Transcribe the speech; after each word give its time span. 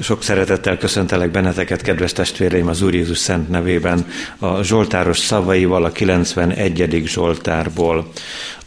Sok 0.00 0.22
szeretettel 0.22 0.78
köszöntelek 0.78 1.30
benneteket, 1.30 1.82
kedves 1.82 2.12
testvéreim, 2.12 2.68
az 2.68 2.82
Úr 2.82 2.94
Jézus 2.94 3.18
Szent 3.18 3.48
nevében, 3.48 4.06
a 4.38 4.62
Zsoltáros 4.62 5.18
szavaival 5.18 5.84
a 5.84 5.92
91. 5.92 7.02
Zsoltárból. 7.06 8.10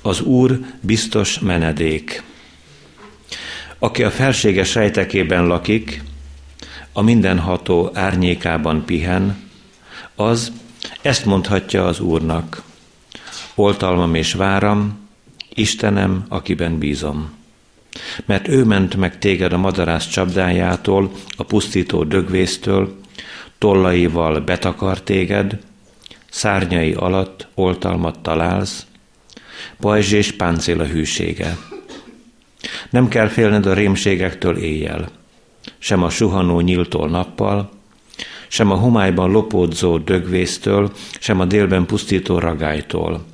Az 0.01 0.21
Úr 0.21 0.59
biztos 0.81 1.39
menedék. 1.39 2.23
Aki 3.79 4.03
a 4.03 4.11
felséges 4.11 4.75
rejtekében 4.75 5.47
lakik, 5.47 6.03
a 6.93 7.01
mindenható 7.01 7.91
árnyékában 7.93 8.85
pihen, 8.85 9.49
az 10.15 10.51
ezt 11.01 11.25
mondhatja 11.25 11.85
az 11.85 11.99
Úrnak. 11.99 12.61
Oltalmam 13.55 14.15
és 14.15 14.33
váram, 14.33 15.07
Istenem, 15.53 16.25
akiben 16.29 16.77
bízom 16.77 17.36
mert 18.25 18.47
ő 18.47 18.63
ment 18.63 18.95
meg 18.95 19.19
téged 19.19 19.53
a 19.53 19.57
madarász 19.57 20.07
csapdájától, 20.07 21.11
a 21.37 21.43
pusztító 21.43 22.03
dögvésztől, 22.03 22.95
tollaival 23.57 24.39
betakar 24.39 25.01
téged, 25.01 25.59
szárnyai 26.29 26.93
alatt 26.93 27.47
oltalmat 27.53 28.19
találsz, 28.19 28.85
pajzs 29.79 30.11
és 30.11 30.31
páncél 30.31 30.79
a 30.79 30.85
hűsége. 30.85 31.57
Nem 32.89 33.07
kell 33.07 33.27
félned 33.27 33.65
a 33.65 33.73
rémségektől 33.73 34.57
éjjel, 34.57 35.09
sem 35.77 36.03
a 36.03 36.09
suhanó 36.09 36.59
nyíltól 36.59 37.09
nappal, 37.09 37.71
sem 38.47 38.71
a 38.71 38.75
homályban 38.75 39.31
lopódzó 39.31 39.97
dögvésztől, 39.97 40.91
sem 41.19 41.39
a 41.39 41.45
délben 41.45 41.85
pusztító 41.85 42.39
ragálytól. 42.39 43.25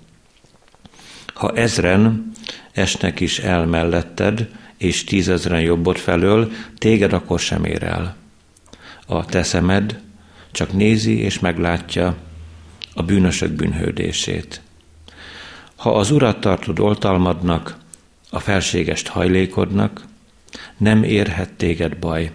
Ha 1.34 1.52
ezren 1.56 2.32
esnek 2.72 3.20
is 3.20 3.40
el 3.40 3.66
melletted, 3.66 4.50
és 4.78 5.04
tízezren 5.04 5.62
jobbot 5.62 6.00
felől, 6.00 6.52
téged 6.78 7.14
akkor 7.14 7.40
sem 7.40 7.66
ér 7.66 7.84
el. 7.84 8.16
A 9.08 9.26
te 9.26 9.44
szemed 9.44 10.02
csak 10.52 10.74
nézi 10.74 11.18
és 11.18 11.40
meglátja 11.40 12.16
a 12.94 13.04
bűnösök 13.04 13.52
bűnhődését. 13.52 14.62
Ha 15.76 15.98
az 15.98 16.12
urat 16.12 16.40
tartod 16.40 16.80
oltalmadnak, 16.80 17.78
a 18.30 18.40
felségest 18.40 19.08
hajlékodnak, 19.08 20.06
nem 20.78 21.04
érhet 21.04 21.54
téged 21.54 21.98
baj, 21.98 22.32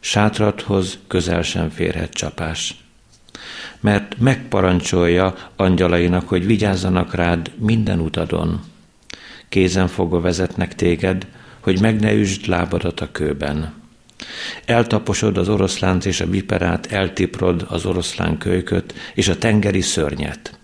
sátradhoz 0.00 0.98
közel 1.06 1.42
sem 1.42 1.70
férhet 1.70 2.12
csapás. 2.12 2.83
Mert 3.80 4.14
megparancsolja 4.18 5.34
angyalainak, 5.56 6.28
hogy 6.28 6.46
vigyázzanak 6.46 7.14
rád 7.14 7.50
minden 7.58 8.00
utadon. 8.00 8.60
Kézen 9.48 9.88
fogva 9.88 10.20
vezetnek 10.20 10.74
téged, 10.74 11.26
hogy 11.60 11.80
meg 11.80 12.00
ne 12.00 12.12
üsd 12.12 12.46
lábadat 12.46 13.00
a 13.00 13.08
kőben. 13.12 13.72
Eltaposod 14.64 15.38
az 15.38 15.48
oroszlánt 15.48 16.04
és 16.04 16.20
a 16.20 16.26
viperát, 16.26 16.92
eltiprod 16.92 17.66
az 17.68 17.86
oroszlán 17.86 18.38
kölyköt 18.38 18.94
és 19.14 19.28
a 19.28 19.38
tengeri 19.38 19.80
szörnyet. 19.80 20.58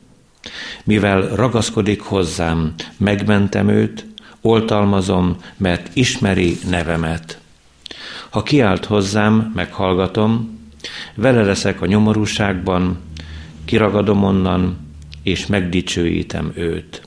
Mivel 0.84 1.22
ragaszkodik 1.34 2.00
hozzám, 2.00 2.74
megmentem 2.96 3.68
őt, 3.68 4.06
oltalmazom, 4.40 5.36
mert 5.56 5.90
ismeri 5.92 6.58
nevemet. 6.68 7.38
Ha 8.30 8.42
kiált 8.42 8.84
hozzám, 8.84 9.52
meghallgatom, 9.54 10.59
vele 11.14 11.42
leszek 11.42 11.80
a 11.80 11.86
nyomorúságban, 11.86 12.98
kiragadom 13.64 14.24
onnan, 14.24 14.78
és 15.22 15.46
megdicsőítem 15.46 16.52
őt. 16.54 17.02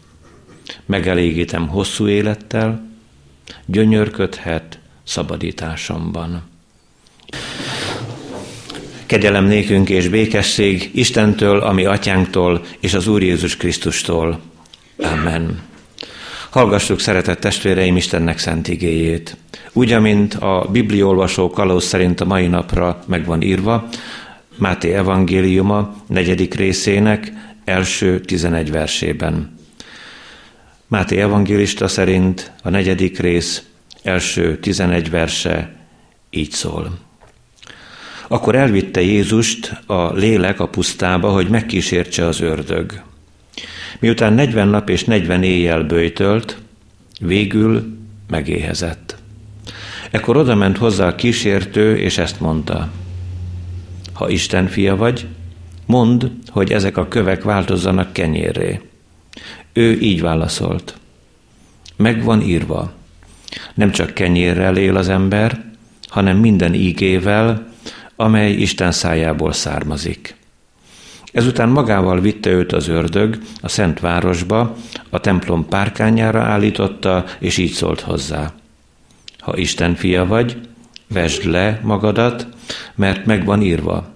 Megelégítem 0.86 1.68
hosszú 1.68 2.08
élettel, 2.08 2.90
gyönyörködhet 3.66 4.80
szabadításomban. 5.04 6.44
Kegyelem 9.06 9.46
nékünk 9.46 9.90
és 9.90 10.08
békesség 10.08 10.90
Istentől, 10.94 11.60
ami 11.60 11.86
atyánktól 11.86 12.66
és 12.80 12.94
az 12.94 13.08
Úr 13.08 13.22
Jézus 13.22 13.58
Krisztustól. 13.58 14.40
Amen. 14.98 15.72
Hallgassuk, 16.54 17.00
szeretett 17.00 17.40
testvéreim, 17.40 17.96
Istennek 17.96 18.38
szent 18.38 18.68
igéjét. 18.68 19.38
Úgy, 19.72 19.92
amint 19.92 20.34
a 20.34 20.68
bibliolvasó 20.72 21.50
kalóz 21.50 21.84
szerint 21.84 22.22
a 22.22 22.26
mai 22.26 22.48
napra 22.48 23.04
meg 23.08 23.26
van 23.26 23.42
írva, 23.42 23.90
Máté 24.58 24.94
evangéliuma 24.94 25.96
negyedik 26.08 26.54
részének 26.54 27.32
első 27.66 28.20
tizenegy 28.20 28.72
versében. 28.72 29.58
Máté 30.88 31.22
evangélista 31.22 31.88
szerint 31.88 32.52
a 32.64 32.70
negyedik 32.70 33.20
rész 33.20 33.64
első 34.04 34.60
tizenegy 34.60 35.10
verse 35.10 35.76
így 36.30 36.52
szól. 36.52 36.98
Akkor 38.28 38.56
elvitte 38.56 39.02
Jézust 39.02 39.82
a 39.86 40.14
lélek 40.14 40.60
a 40.60 40.68
pusztába, 40.68 41.30
hogy 41.30 41.50
megkísértse 41.50 42.26
az 42.26 42.42
ördög. 42.42 43.02
Miután 44.04 44.34
40 44.34 44.68
nap 44.68 44.90
és 44.90 45.04
40 45.04 45.44
éjjel 45.44 45.84
bőjtölt, 45.84 46.58
végül 47.20 47.98
megéhezett. 48.28 49.18
Ekkor 50.12 50.38
odament 50.38 50.78
hozzá 50.78 51.08
a 51.08 51.16
kísértő, 51.16 51.98
és 51.98 52.18
ezt 52.18 52.40
mondta. 52.40 52.92
Ha 54.14 54.30
Isten 54.30 54.68
fia 54.68 54.96
vagy, 54.96 55.28
mondd, 55.86 56.26
hogy 56.48 56.72
ezek 56.72 56.98
a 56.98 57.08
kövek 57.08 57.44
változzanak 57.44 58.14
kenyérré. 58.14 58.82
Ő 59.74 60.00
így 60.00 60.22
válaszolt. 60.22 60.98
Meg 61.96 62.24
van 62.24 62.42
írva. 62.42 62.94
Nem 63.74 63.92
csak 63.92 64.14
kenyérrel 64.14 64.78
él 64.78 64.98
az 64.98 65.10
ember, 65.10 65.64
hanem 66.08 66.38
minden 66.38 66.74
ígével, 66.74 67.68
amely 68.16 68.52
Isten 68.52 68.92
szájából 68.92 69.52
származik. 69.52 70.36
Ezután 71.34 71.70
magával 71.70 72.20
vitte 72.20 72.50
őt 72.50 72.72
az 72.72 72.88
ördög 72.88 73.38
a 73.62 73.68
szent 73.68 74.00
városba, 74.00 74.76
a 75.10 75.20
templom 75.20 75.66
párkányára 75.68 76.42
állította, 76.42 77.26
és 77.40 77.58
így 77.58 77.72
szólt 77.72 78.00
hozzá. 78.00 78.54
Ha 79.40 79.58
Isten 79.58 79.96
fia 79.96 80.26
vagy, 80.26 80.58
vesd 81.08 81.46
le 81.46 81.80
magadat, 81.84 82.48
mert 82.96 83.26
meg 83.26 83.46
van 83.46 83.62
írva. 83.62 84.08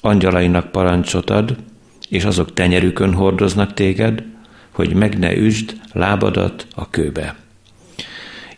Angyalainak 0.00 0.70
parancsot 0.70 1.30
ad, 1.30 1.56
és 2.08 2.24
azok 2.24 2.52
tenyerükön 2.52 3.14
hordoznak 3.14 3.74
téged, 3.74 4.22
hogy 4.70 4.94
meg 4.94 5.18
ne 5.18 5.36
üsd 5.36 5.76
lábadat 5.92 6.66
a 6.74 6.90
kőbe. 6.90 7.36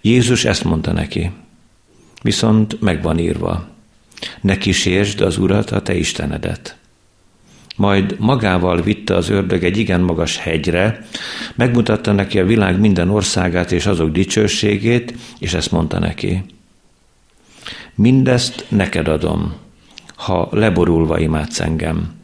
Jézus 0.00 0.44
ezt 0.44 0.64
mondta 0.64 0.92
neki, 0.92 1.30
viszont 2.22 2.80
meg 2.80 3.02
van 3.02 3.18
írva, 3.18 3.68
ne 4.40 4.58
kísérsd 4.58 5.20
az 5.20 5.38
Urat, 5.38 5.70
a 5.70 5.82
te 5.82 5.94
Istenedet. 5.94 6.76
Majd 7.76 8.16
magával 8.18 8.82
vitte 8.82 9.14
az 9.14 9.28
ördög 9.28 9.64
egy 9.64 9.76
igen 9.76 10.00
magas 10.00 10.36
hegyre, 10.36 11.06
megmutatta 11.54 12.12
neki 12.12 12.38
a 12.38 12.46
világ 12.46 12.80
minden 12.80 13.10
országát 13.10 13.72
és 13.72 13.86
azok 13.86 14.10
dicsőségét, 14.10 15.14
és 15.38 15.54
ezt 15.54 15.70
mondta 15.70 15.98
neki. 15.98 16.44
Mindezt 17.94 18.64
neked 18.68 19.08
adom, 19.08 19.54
ha 20.14 20.48
leborulva 20.52 21.18
imádsz 21.18 21.60
engem. 21.60 22.14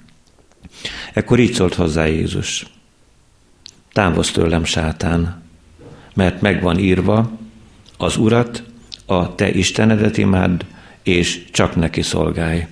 Ekkor 1.12 1.38
így 1.38 1.52
szólt 1.52 1.74
hozzá 1.74 2.04
Jézus. 2.04 2.66
Távozz 3.92 4.30
tőlem, 4.30 4.64
sátán, 4.64 5.42
mert 6.14 6.40
megvan 6.40 6.78
írva, 6.78 7.30
az 7.96 8.16
Urat, 8.16 8.62
a 9.06 9.34
te 9.34 9.50
Istenedet 9.50 10.16
imád, 10.16 10.64
és 11.02 11.50
csak 11.50 11.76
neki 11.76 12.02
szolgálj. 12.02 12.66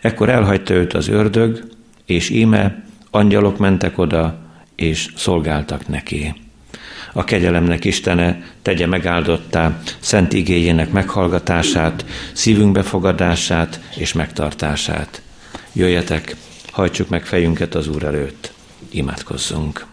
Ekkor 0.00 0.28
elhagyta 0.28 0.74
őt 0.74 0.92
az 0.92 1.08
ördög, 1.08 1.75
és 2.06 2.30
íme 2.30 2.84
angyalok 3.10 3.58
mentek 3.58 3.98
oda, 3.98 4.38
és 4.74 5.12
szolgáltak 5.16 5.88
neki. 5.88 6.34
A 7.12 7.24
kegyelemnek 7.24 7.84
Istene 7.84 8.42
tegye 8.62 8.86
megáldottá 8.86 9.80
szent 10.00 10.32
igényének 10.32 10.90
meghallgatását, 10.90 12.04
szívünk 12.32 12.72
befogadását 12.72 13.80
és 13.96 14.12
megtartását. 14.12 15.22
Jöjjetek, 15.72 16.36
hajtsuk 16.70 17.08
meg 17.08 17.26
fejünket 17.26 17.74
az 17.74 17.88
Úr 17.88 18.04
előtt, 18.04 18.52
imádkozzunk. 18.90 19.86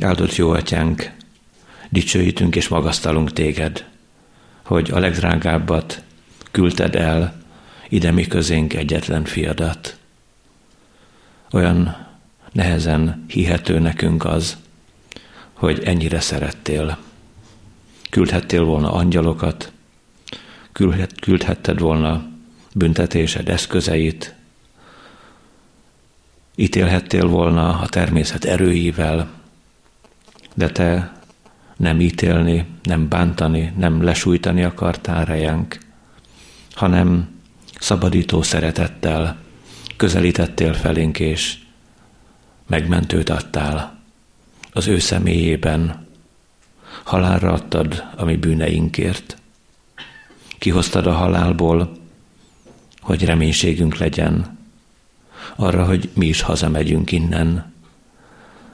Áldott 0.00 0.36
jó 0.36 0.50
atyánk, 0.50 1.10
dicsőítünk 1.90 2.56
és 2.56 2.68
magasztalunk 2.68 3.32
téged, 3.32 3.84
hogy 4.64 4.90
a 4.90 4.98
legdrágábbat 4.98 6.02
küldted 6.50 6.94
el 6.94 7.42
ide 7.88 8.10
mi 8.10 8.26
közénk 8.26 8.74
egyetlen 8.74 9.24
fiadat. 9.24 9.98
Olyan 11.50 12.06
nehezen 12.52 13.24
hihető 13.28 13.78
nekünk 13.78 14.24
az, 14.24 14.56
hogy 15.52 15.82
ennyire 15.84 16.20
szerettél. 16.20 16.98
Küldhettél 18.10 18.64
volna 18.64 18.92
angyalokat, 18.92 19.72
küldhetted 21.20 21.78
volna 21.78 22.26
büntetésed 22.74 23.48
eszközeit, 23.48 24.34
ítélhettél 26.54 27.26
volna 27.26 27.78
a 27.78 27.88
természet 27.88 28.44
erőivel, 28.44 29.30
de 30.54 30.70
te 30.70 31.16
nem 31.76 32.00
ítélni, 32.00 32.66
nem 32.82 33.08
bántani, 33.08 33.72
nem 33.76 34.02
lesújtani 34.02 34.62
akartál 34.62 35.24
rejánk, 35.24 35.78
hanem 36.72 37.37
szabadító 37.78 38.42
szeretettel 38.42 39.36
közelítettél 39.96 40.72
felénk, 40.72 41.18
és 41.18 41.58
megmentőt 42.66 43.30
adtál 43.30 43.98
az 44.72 44.86
ő 44.86 44.98
személyében. 44.98 46.06
Halálra 47.04 47.52
adtad 47.52 48.04
a 48.16 48.24
mi 48.24 48.36
bűneinkért. 48.36 49.36
Kihoztad 50.58 51.06
a 51.06 51.12
halálból, 51.12 51.96
hogy 53.00 53.24
reménységünk 53.24 53.96
legyen 53.96 54.58
arra, 55.56 55.84
hogy 55.84 56.10
mi 56.14 56.26
is 56.26 56.40
hazamegyünk 56.40 57.12
innen, 57.12 57.72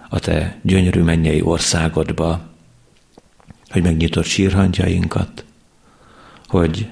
a 0.09 0.19
te 0.19 0.59
gyönyörű 0.63 1.03
mennyei 1.03 1.41
országodba, 1.43 2.41
hogy 3.69 3.83
megnyitott 3.83 4.25
sírhantjainkat, 4.25 5.45
hogy 6.47 6.89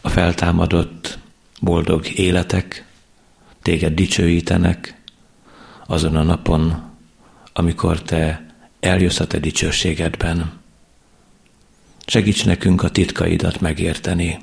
a 0.00 0.08
feltámadott 0.08 1.18
boldog 1.60 2.18
életek 2.18 2.84
téged 3.62 3.94
dicsőítenek 3.94 5.00
azon 5.86 6.16
a 6.16 6.22
napon, 6.22 6.82
amikor 7.52 8.02
te 8.02 8.46
eljössz 8.80 9.20
a 9.20 9.26
te 9.26 9.38
dicsőségedben. 9.38 10.52
Segíts 12.06 12.44
nekünk 12.44 12.82
a 12.82 12.90
titkaidat 12.90 13.60
megérteni. 13.60 14.38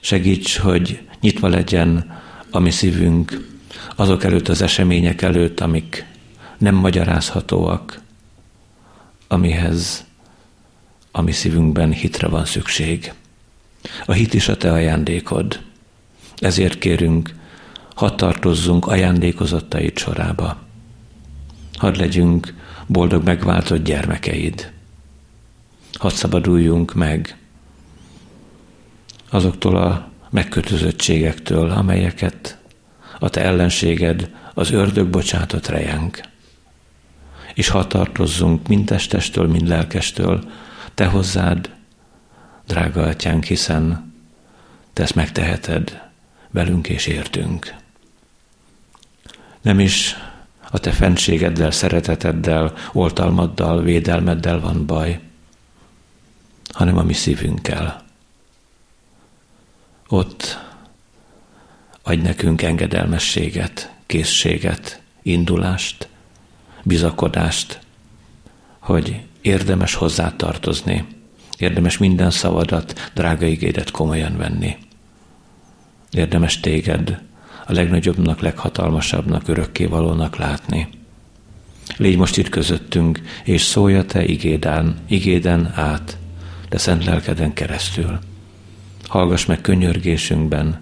Segíts, 0.00 0.58
hogy 0.58 1.08
nyitva 1.20 1.48
legyen 1.48 2.20
a 2.50 2.58
mi 2.58 2.70
szívünk 2.70 3.50
azok 3.96 4.24
előtt 4.24 4.48
az 4.48 4.62
események 4.62 5.22
előtt, 5.22 5.60
amik 5.60 6.04
nem 6.58 6.74
magyarázhatóak, 6.74 8.00
amihez 9.28 10.04
a 11.10 11.20
mi 11.20 11.32
szívünkben 11.32 11.92
hitre 11.92 12.28
van 12.28 12.44
szükség. 12.44 13.12
A 14.06 14.12
hit 14.12 14.34
is 14.34 14.48
a 14.48 14.56
te 14.56 14.72
ajándékod. 14.72 15.60
Ezért 16.36 16.78
kérünk, 16.78 17.34
hadd 17.94 18.16
tartozzunk 18.16 18.86
ajándékozottaid 18.86 19.98
sorába. 19.98 20.56
Hadd 21.74 21.96
legyünk 21.96 22.54
boldog 22.86 23.24
megváltott 23.24 23.84
gyermekeid. 23.84 24.72
Hadd 25.92 26.12
szabaduljunk 26.12 26.94
meg 26.94 27.36
azoktól 29.30 29.76
a 29.76 30.10
megkötözöttségektől, 30.30 31.70
amelyeket 31.70 32.58
a 33.18 33.28
te 33.28 33.40
ellenséged, 33.40 34.30
az 34.54 34.70
ördög 34.70 35.08
bocsátott 35.08 35.66
rejánk. 35.66 36.20
És 37.54 37.68
ha 37.68 37.86
tartozzunk 37.86 38.68
mind 38.68 38.86
testestől, 38.86 39.46
mind 39.46 39.68
lelkestől, 39.68 40.50
te 40.94 41.06
hozzád, 41.06 41.70
drága 42.66 43.02
atyánk, 43.02 43.44
hiszen 43.44 44.12
te 44.92 45.02
ezt 45.02 45.14
megteheted 45.14 46.10
velünk 46.50 46.88
és 46.88 47.06
értünk. 47.06 47.74
Nem 49.60 49.80
is 49.80 50.16
a 50.70 50.78
te 50.78 50.90
fenségeddel, 50.90 51.70
szereteteddel, 51.70 52.72
oltalmaddal, 52.92 53.82
védelmeddel 53.82 54.60
van 54.60 54.86
baj, 54.86 55.20
hanem 56.72 56.96
a 56.96 57.02
mi 57.02 57.12
szívünkkel. 57.12 58.04
Ott 60.08 60.58
adj 62.02 62.20
nekünk 62.20 62.62
engedelmességet, 62.62 63.92
készséget, 64.06 65.02
indulást, 65.22 66.08
bizakodást, 66.82 67.80
hogy 68.78 69.22
érdemes 69.40 69.94
hozzá 69.94 70.36
tartozni, 70.36 71.06
érdemes 71.62 71.98
minden 71.98 72.30
szavadat, 72.30 73.10
drága 73.14 73.46
igédet 73.46 73.90
komolyan 73.90 74.36
venni. 74.36 74.76
Érdemes 76.10 76.60
téged 76.60 77.20
a 77.66 77.72
legnagyobbnak, 77.72 78.40
leghatalmasabbnak, 78.40 79.48
örökkévalónak 79.48 80.36
látni. 80.36 80.88
Légy 81.96 82.16
most 82.16 82.36
itt 82.36 82.48
közöttünk, 82.48 83.20
és 83.44 83.62
szólj 83.62 83.94
a 83.96 84.04
te 84.04 84.24
igéden, 84.24 84.96
igéden 85.08 85.72
át, 85.74 86.18
de 86.68 86.78
szent 86.78 87.04
lelkeden 87.04 87.52
keresztül. 87.52 88.18
Hallgass 89.08 89.44
meg 89.44 89.60
könyörgésünkben, 89.60 90.80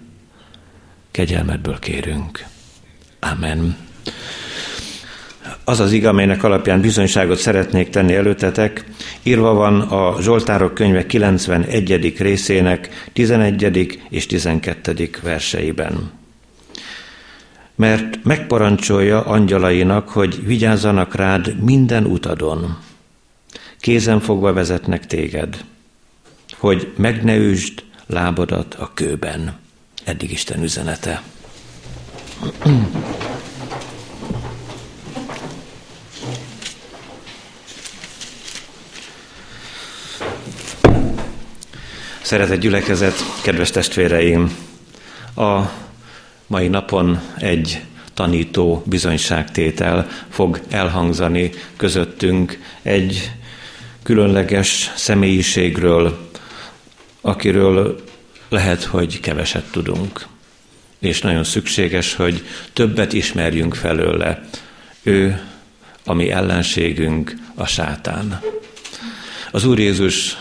kegyelmedből 1.11 1.79
kérünk. 1.79 2.45
Amen. 3.19 3.75
Az 5.63 5.79
az 5.79 5.91
ig, 5.91 6.05
amelynek 6.05 6.43
alapján 6.43 6.81
bizonyságot 6.81 7.37
szeretnék 7.37 7.89
tenni 7.89 8.13
előtetek, 8.13 8.85
írva 9.23 9.53
van 9.53 9.81
a 9.81 10.21
Zsoltárok 10.21 10.73
könyve 10.73 11.05
91. 11.05 12.15
részének 12.17 13.09
11. 13.13 13.99
és 14.09 14.25
12. 14.25 15.09
verseiben. 15.23 16.11
Mert 17.75 18.23
megparancsolja 18.23 19.25
angyalainak, 19.25 20.09
hogy 20.09 20.45
vigyázzanak 20.45 21.15
rád 21.15 21.63
minden 21.63 22.05
utadon. 22.05 22.77
Kézen 23.79 24.19
fogva 24.19 24.53
vezetnek 24.53 25.05
téged, 25.05 25.63
hogy 26.57 26.93
meg 26.95 27.23
ne 27.23 27.35
üsd 27.35 27.83
lábadat 28.05 28.73
a 28.73 28.91
kőben. 28.93 29.59
Eddig 30.03 30.31
Isten 30.31 30.63
üzenete. 30.63 31.21
Szeretett 42.31 42.59
gyülekezet, 42.59 43.15
kedves 43.43 43.71
testvéreim! 43.71 44.57
A 45.35 45.61
mai 46.47 46.67
napon 46.67 47.21
egy 47.37 47.81
tanító 48.13 48.83
bizonyságtétel 48.85 50.09
fog 50.29 50.61
elhangzani 50.69 51.51
közöttünk 51.77 52.59
egy 52.81 53.31
különleges 54.03 54.91
személyiségről, 54.95 56.29
akiről 57.21 58.03
lehet, 58.49 58.83
hogy 58.83 59.19
keveset 59.19 59.71
tudunk. 59.71 60.25
És 60.99 61.21
nagyon 61.21 61.43
szükséges, 61.43 62.15
hogy 62.15 62.45
többet 62.73 63.13
ismerjünk 63.13 63.75
felőle. 63.75 64.49
Ő, 65.03 65.41
ami 66.05 66.29
ellenségünk, 66.29 67.35
a 67.55 67.65
sátán. 67.65 68.41
Az 69.51 69.65
Úr 69.65 69.79
Jézus 69.79 70.37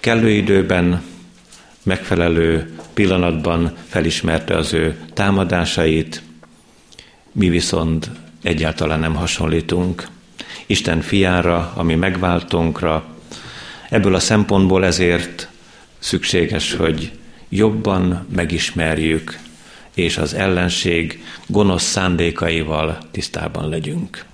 kellő 0.00 0.30
időben, 0.30 1.02
megfelelő 1.82 2.78
pillanatban 2.94 3.76
felismerte 3.88 4.56
az 4.56 4.72
ő 4.72 4.96
támadásait, 5.14 6.22
mi 7.32 7.48
viszont 7.48 8.10
egyáltalán 8.42 9.00
nem 9.00 9.14
hasonlítunk. 9.14 10.06
Isten 10.66 11.00
fiára, 11.00 11.72
ami 11.76 11.94
megváltónkra, 11.94 13.04
ebből 13.90 14.14
a 14.14 14.20
szempontból 14.20 14.84
ezért 14.84 15.48
szükséges, 15.98 16.74
hogy 16.74 17.12
jobban 17.48 18.26
megismerjük, 18.34 19.38
és 19.94 20.16
az 20.16 20.34
ellenség 20.34 21.24
gonosz 21.46 21.82
szándékaival 21.82 22.98
tisztában 23.10 23.68
legyünk. 23.68 24.24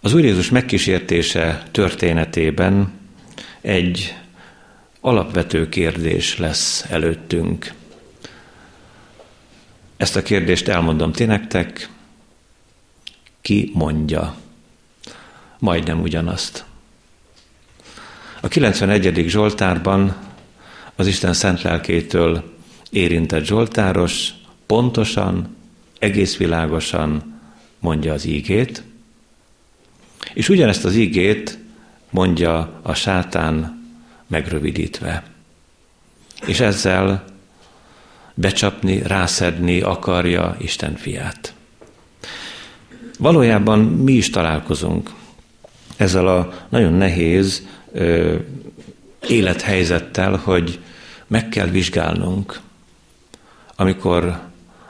Az 0.00 0.14
Úr 0.14 0.24
Jézus 0.24 0.50
megkísértése 0.50 1.62
történetében 1.70 2.97
egy 3.68 4.14
alapvető 5.00 5.68
kérdés 5.68 6.38
lesz 6.38 6.84
előttünk. 6.90 7.72
Ezt 9.96 10.16
a 10.16 10.22
kérdést 10.22 10.68
elmondom 10.68 11.12
ti 11.12 11.24
nektek, 11.24 11.88
ki 13.40 13.70
mondja 13.74 14.36
majdnem 15.58 16.00
ugyanazt. 16.00 16.64
A 18.40 18.48
91. 18.48 19.24
Zsoltárban 19.28 20.16
az 20.96 21.06
Isten 21.06 21.32
szent 21.32 21.62
lelkétől 21.62 22.56
érintett 22.90 23.44
Zsoltáros 23.44 24.34
pontosan, 24.66 25.56
egész 25.98 26.36
világosan 26.36 27.40
mondja 27.78 28.12
az 28.12 28.24
ígét, 28.24 28.82
és 30.34 30.48
ugyanezt 30.48 30.84
az 30.84 30.94
ígét 30.94 31.58
mondja 32.10 32.80
a 32.82 32.94
sátán 32.94 33.82
megrövidítve. 34.26 35.22
És 36.46 36.60
ezzel 36.60 37.24
becsapni, 38.34 39.02
rászedni 39.02 39.80
akarja 39.80 40.56
Isten 40.58 40.96
fiát. 40.96 41.54
Valójában 43.18 43.78
mi 43.78 44.12
is 44.12 44.30
találkozunk 44.30 45.10
ezzel 45.96 46.26
a 46.26 46.52
nagyon 46.68 46.92
nehéz 46.92 47.66
ö, 47.92 48.36
élethelyzettel, 49.28 50.36
hogy 50.36 50.80
meg 51.26 51.48
kell 51.48 51.66
vizsgálnunk, 51.66 52.60
amikor 53.76 54.40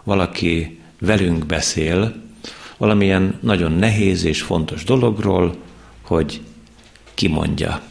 valaki 0.05 0.81
velünk 1.01 1.47
beszél 1.47 2.15
valamilyen 2.79 3.39
nagyon 3.41 3.73
nehéz 3.73 4.25
és 4.25 4.43
fontos 4.43 4.85
dologról, 4.85 5.57
hogy 6.03 6.41
kimondja. 7.19 7.83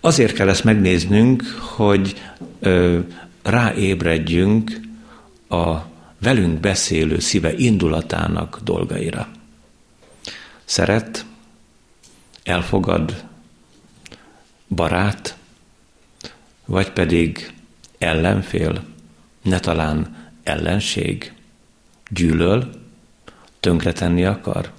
Azért 0.00 0.32
kell 0.32 0.48
ezt 0.48 0.64
megnéznünk, 0.64 1.42
hogy 1.58 2.20
ö, 2.60 2.98
ráébredjünk 3.42 4.80
a 5.48 5.76
velünk 6.20 6.60
beszélő 6.60 7.18
szíve 7.18 7.52
indulatának 7.52 8.60
dolgaira. 8.64 9.28
Szeret, 10.64 11.24
elfogad, 12.42 13.24
barát, 14.68 15.36
vagy 16.64 16.90
pedig 16.90 17.52
ellenfél, 17.98 18.84
ne 19.42 19.60
talán 19.60 20.16
ellenség, 20.42 21.32
gyűlöl, 22.10 22.70
tönkretenni 23.60 24.24
akar. 24.24 24.72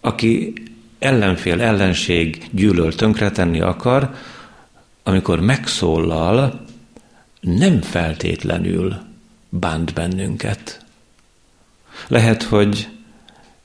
Aki 0.00 0.52
ellenfél, 0.98 1.60
ellenség, 1.60 2.48
gyűlöl, 2.50 2.94
tönkretenni 2.94 3.60
akar, 3.60 4.14
amikor 5.02 5.40
megszólal, 5.40 6.64
nem 7.40 7.80
feltétlenül 7.80 8.96
bánt 9.48 9.92
bennünket. 9.94 10.84
Lehet, 12.08 12.42
hogy 12.42 12.88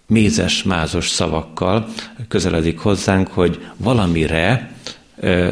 mézes, 0.08 0.64
mázos 0.64 1.10
szavakkal 1.10 1.88
közeledik 2.28 2.80
hozzánk, 2.80 3.28
hogy 3.28 3.66
valamire 3.78 4.72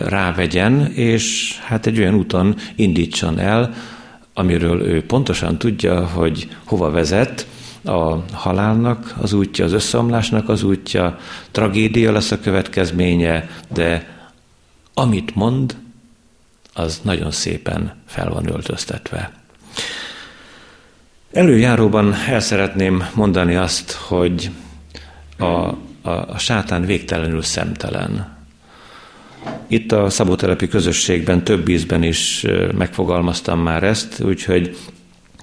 rávegyen, 0.08 0.86
és 0.86 1.58
hát 1.64 1.86
egy 1.86 2.00
olyan 2.00 2.14
úton 2.14 2.56
indítson 2.76 3.40
el, 3.40 3.74
amiről 4.34 4.82
ő 4.82 5.06
pontosan 5.06 5.58
tudja, 5.58 6.08
hogy 6.08 6.50
hova 6.64 6.90
vezet, 6.90 7.48
a 7.84 8.24
halálnak 8.34 9.16
az 9.22 9.34
útja, 9.34 9.66
az 9.66 9.74
összeomlásnak 9.74 10.50
az 10.50 10.64
útja, 10.64 11.18
tragédia 11.52 12.12
lesz 12.12 12.32
a 12.32 12.40
következménye, 12.40 13.50
de 13.74 14.20
amit 14.94 15.36
mond, 15.36 15.76
az 16.74 17.00
nagyon 17.04 17.32
szépen 17.32 17.94
fel 18.06 18.30
van 18.30 18.50
öltöztetve. 18.50 19.32
Előjáróban 21.32 22.14
el 22.14 22.40
szeretném 22.40 23.04
mondani 23.16 23.56
azt, 23.56 23.92
hogy 23.92 24.52
a, 25.38 25.46
a, 25.46 25.76
a 26.02 26.38
sátán 26.38 26.86
végtelenül 26.86 27.42
szemtelen. 27.42 28.40
Itt 29.68 29.92
a 29.92 30.10
szabótelepi 30.10 30.68
közösségben 30.68 31.44
több 31.44 31.70
ízben 31.70 32.04
is 32.04 32.46
megfogalmaztam 32.78 33.60
már 33.60 33.84
ezt, 33.84 34.22
úgyhogy 34.22 34.78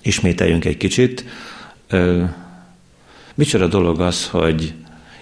ismételjünk 0.02 0.64
egy 0.64 0.76
kicsit. 0.76 1.24
Micsoda 3.34 3.66
dolog 3.66 4.00
az, 4.00 4.28
hogy 4.28 4.74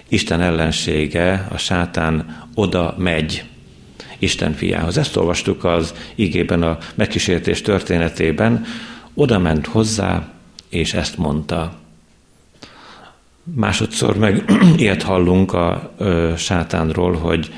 Isten 0.09 0.41
ellensége, 0.41 1.47
a 1.51 1.57
sátán 1.57 2.45
oda 2.55 2.95
megy 2.99 3.45
Isten 4.19 4.53
fiához. 4.53 4.97
Ezt 4.99 5.17
olvastuk 5.17 5.65
az 5.65 5.95
igében 6.15 6.63
a 6.63 6.79
megkísértés 6.95 7.63
történetében. 7.63 8.65
Oda 9.15 9.39
ment 9.39 9.67
hozzá, 9.67 10.29
és 10.69 10.95
ezt 10.95 11.17
mondta. 11.17 11.73
Másodszor 13.55 14.17
meg 14.17 14.45
ilyet 14.77 15.03
hallunk 15.03 15.53
a 15.53 15.93
ö, 15.99 16.33
sátánról, 16.37 17.15
hogy 17.15 17.53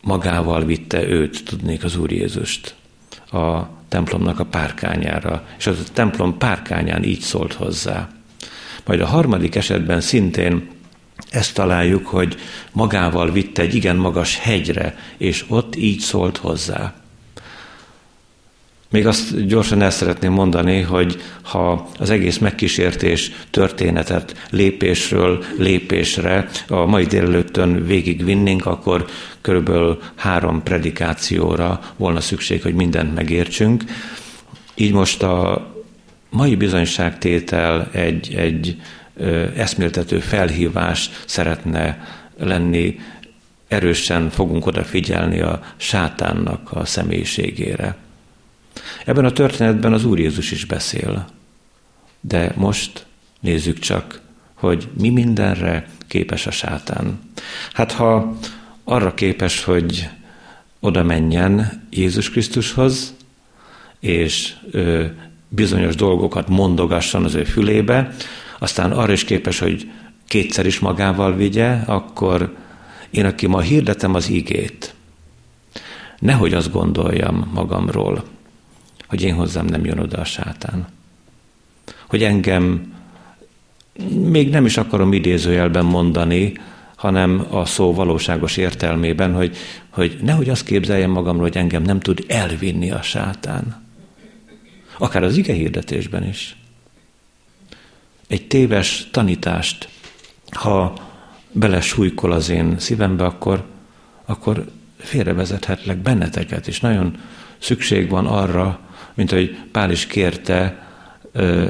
magával 0.00 0.64
vitte 0.64 1.06
őt, 1.06 1.44
tudnék 1.44 1.84
az 1.84 1.96
Úr 1.96 2.12
Jézust, 2.12 2.74
a 3.30 3.62
templomnak 3.88 4.40
a 4.40 4.44
párkányára, 4.44 5.46
és 5.58 5.66
az 5.66 5.78
a 5.88 5.92
templom 5.92 6.38
párkányán 6.38 7.02
így 7.02 7.20
szólt 7.20 7.52
hozzá. 7.52 8.08
Majd 8.84 9.00
a 9.00 9.06
harmadik 9.06 9.54
esetben 9.54 10.00
szintén 10.00 10.68
ezt 11.30 11.54
találjuk, 11.54 12.06
hogy 12.06 12.36
magával 12.72 13.30
vitte 13.30 13.62
egy 13.62 13.74
igen 13.74 13.96
magas 13.96 14.38
hegyre, 14.38 14.96
és 15.16 15.44
ott 15.48 15.76
így 15.76 16.00
szólt 16.00 16.36
hozzá. 16.36 16.94
Még 18.92 19.06
azt 19.06 19.46
gyorsan 19.46 19.82
el 19.82 19.90
szeretném 19.90 20.32
mondani, 20.32 20.80
hogy 20.80 21.20
ha 21.42 21.88
az 21.98 22.10
egész 22.10 22.38
megkísértés 22.38 23.30
történetet 23.50 24.46
lépésről 24.50 25.44
lépésre 25.58 26.48
a 26.68 26.86
mai 26.86 27.04
délelőttön 27.04 27.86
végigvinnénk, 27.86 28.66
akkor 28.66 29.06
körülbelül 29.40 29.98
három 30.14 30.62
predikációra 30.62 31.80
volna 31.96 32.20
szükség, 32.20 32.62
hogy 32.62 32.74
mindent 32.74 33.14
megértsünk. 33.14 33.84
Így 34.74 34.92
most 34.92 35.22
a 35.22 35.71
mai 36.32 36.56
bizonyságtétel 36.56 37.88
egy, 37.92 38.34
egy 38.34 38.76
eszméltető 39.56 40.18
felhívás 40.18 41.10
szeretne 41.26 42.06
lenni, 42.36 42.98
erősen 43.68 44.30
fogunk 44.30 44.66
odafigyelni 44.66 45.40
a 45.40 45.62
sátánnak 45.76 46.72
a 46.72 46.84
személyiségére. 46.84 47.96
Ebben 49.04 49.24
a 49.24 49.32
történetben 49.32 49.92
az 49.92 50.04
Úr 50.04 50.18
Jézus 50.18 50.50
is 50.50 50.64
beszél. 50.64 51.26
De 52.20 52.52
most 52.56 53.06
nézzük 53.40 53.78
csak, 53.78 54.20
hogy 54.54 54.88
mi 54.98 55.08
mindenre 55.08 55.88
képes 56.06 56.46
a 56.46 56.50
sátán. 56.50 57.20
Hát 57.72 57.92
ha 57.92 58.36
arra 58.84 59.14
képes, 59.14 59.64
hogy 59.64 60.08
oda 60.80 61.02
menjen 61.02 61.82
Jézus 61.90 62.30
Krisztushoz, 62.30 63.14
és 64.00 64.54
bizonyos 65.54 65.94
dolgokat 65.94 66.48
mondogasson 66.48 67.24
az 67.24 67.34
ő 67.34 67.44
fülébe, 67.44 68.14
aztán 68.58 68.92
arra 68.92 69.12
is 69.12 69.24
képes, 69.24 69.58
hogy 69.58 69.90
kétszer 70.26 70.66
is 70.66 70.78
magával 70.78 71.34
vigye, 71.34 71.70
akkor 71.70 72.56
én, 73.10 73.24
aki 73.24 73.46
ma 73.46 73.60
hirdetem 73.60 74.14
az 74.14 74.28
igét, 74.28 74.94
nehogy 76.18 76.54
azt 76.54 76.72
gondoljam 76.72 77.50
magamról, 77.54 78.24
hogy 79.08 79.22
én 79.22 79.34
hozzám 79.34 79.66
nem 79.66 79.84
jön 79.84 79.98
oda 79.98 80.18
a 80.18 80.24
sátán. 80.24 80.86
Hogy 82.06 82.22
engem 82.22 82.92
még 84.10 84.50
nem 84.50 84.64
is 84.64 84.76
akarom 84.76 85.12
idézőjelben 85.12 85.84
mondani, 85.84 86.52
hanem 86.96 87.46
a 87.50 87.64
szó 87.64 87.94
valóságos 87.94 88.56
értelmében, 88.56 89.34
hogy, 89.34 89.56
hogy 89.90 90.18
nehogy 90.22 90.48
azt 90.48 90.64
képzeljem 90.64 91.10
magamról, 91.10 91.42
hogy 91.42 91.56
engem 91.56 91.82
nem 91.82 92.00
tud 92.00 92.24
elvinni 92.28 92.90
a 92.90 93.02
sátán. 93.02 93.82
Akár 94.98 95.22
az 95.22 95.36
ige 95.36 95.52
hirdetésben 95.52 96.26
is. 96.26 96.56
Egy 98.26 98.46
téves 98.46 99.08
tanítást, 99.10 99.88
ha 100.50 100.94
belesújkol 101.52 102.32
az 102.32 102.48
én 102.48 102.78
szívembe, 102.78 103.24
akkor, 103.24 103.64
akkor 104.24 104.70
félrevezethetlek 104.98 105.96
benneteket, 105.96 106.68
és 106.68 106.80
nagyon 106.80 107.18
szükség 107.58 108.08
van 108.08 108.26
arra, 108.26 108.80
mint 109.14 109.30
hogy 109.30 109.58
Pál 109.72 109.90
is 109.90 110.06
kérte 110.06 110.86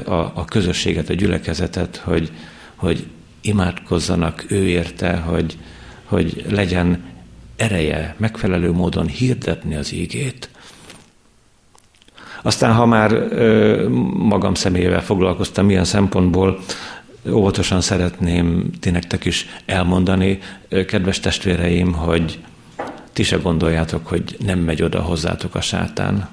a, 0.05 0.13
a 0.13 0.45
közösséget, 0.45 1.09
a 1.09 1.13
gyülekezetet, 1.13 1.95
hogy, 1.95 2.31
hogy 2.75 3.07
imádkozzanak 3.41 4.45
ő 4.47 4.67
érte, 4.67 5.15
hogy, 5.15 5.57
hogy 6.03 6.45
legyen 6.49 7.03
ereje 7.55 8.15
megfelelő 8.17 8.71
módon 8.71 9.07
hirdetni 9.07 9.75
az 9.75 9.93
ígét. 9.93 10.49
Aztán, 12.45 12.73
ha 12.73 12.85
már 12.85 13.11
magam 14.13 14.53
személyével 14.53 15.03
foglalkoztam 15.03 15.65
milyen 15.65 15.85
szempontból, 15.85 16.59
óvatosan 17.29 17.81
szeretném 17.81 18.69
ti 18.79 18.89
nektek 18.89 19.25
is 19.25 19.47
elmondani, 19.65 20.39
kedves 20.87 21.19
testvéreim, 21.19 21.93
hogy 21.93 22.39
ti 23.13 23.23
se 23.23 23.37
gondoljátok, 23.37 24.07
hogy 24.07 24.35
nem 24.45 24.59
megy 24.59 24.81
oda 24.81 25.01
hozzátok 25.01 25.55
a 25.55 25.61
sátán 25.61 26.29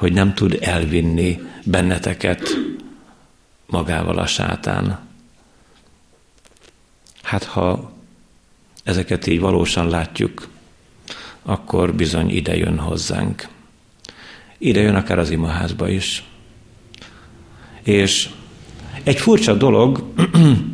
hogy 0.00 0.12
nem 0.12 0.34
tud 0.34 0.58
elvinni 0.60 1.40
benneteket 1.64 2.42
magával 3.66 4.18
a 4.18 4.26
sátán. 4.26 4.98
Hát 7.22 7.44
ha 7.44 7.92
ezeket 8.84 9.26
így 9.26 9.40
valósan 9.40 9.88
látjuk, 9.88 10.48
akkor 11.42 11.94
bizony 11.94 12.30
ide 12.30 12.56
jön 12.56 12.78
hozzánk. 12.78 13.48
Ide 14.62 14.80
jön 14.80 14.94
akár 14.94 15.18
az 15.18 15.30
imaházba 15.30 15.88
is. 15.88 16.24
És 17.82 18.28
egy 19.02 19.16
furcsa 19.16 19.54
dolog 19.54 20.12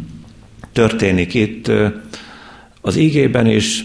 történik 0.73 1.35
itt 1.35 1.71
az 2.81 2.97
ígében 2.97 3.47
is, 3.47 3.85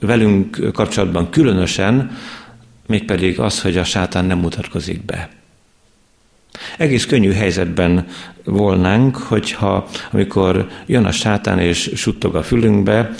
velünk 0.00 0.72
kapcsolatban 0.72 1.30
különösen, 1.30 2.16
mégpedig 2.86 3.40
az, 3.40 3.62
hogy 3.62 3.76
a 3.76 3.84
sátán 3.84 4.24
nem 4.24 4.38
mutatkozik 4.38 5.04
be. 5.04 5.28
Egész 6.78 7.06
könnyű 7.06 7.32
helyzetben 7.32 8.06
volnánk, 8.44 9.16
hogyha 9.16 9.88
amikor 10.12 10.68
jön 10.86 11.04
a 11.04 11.12
sátán 11.12 11.58
és 11.58 11.90
suttog 11.94 12.34
a 12.34 12.42
fülünkbe, 12.42 13.10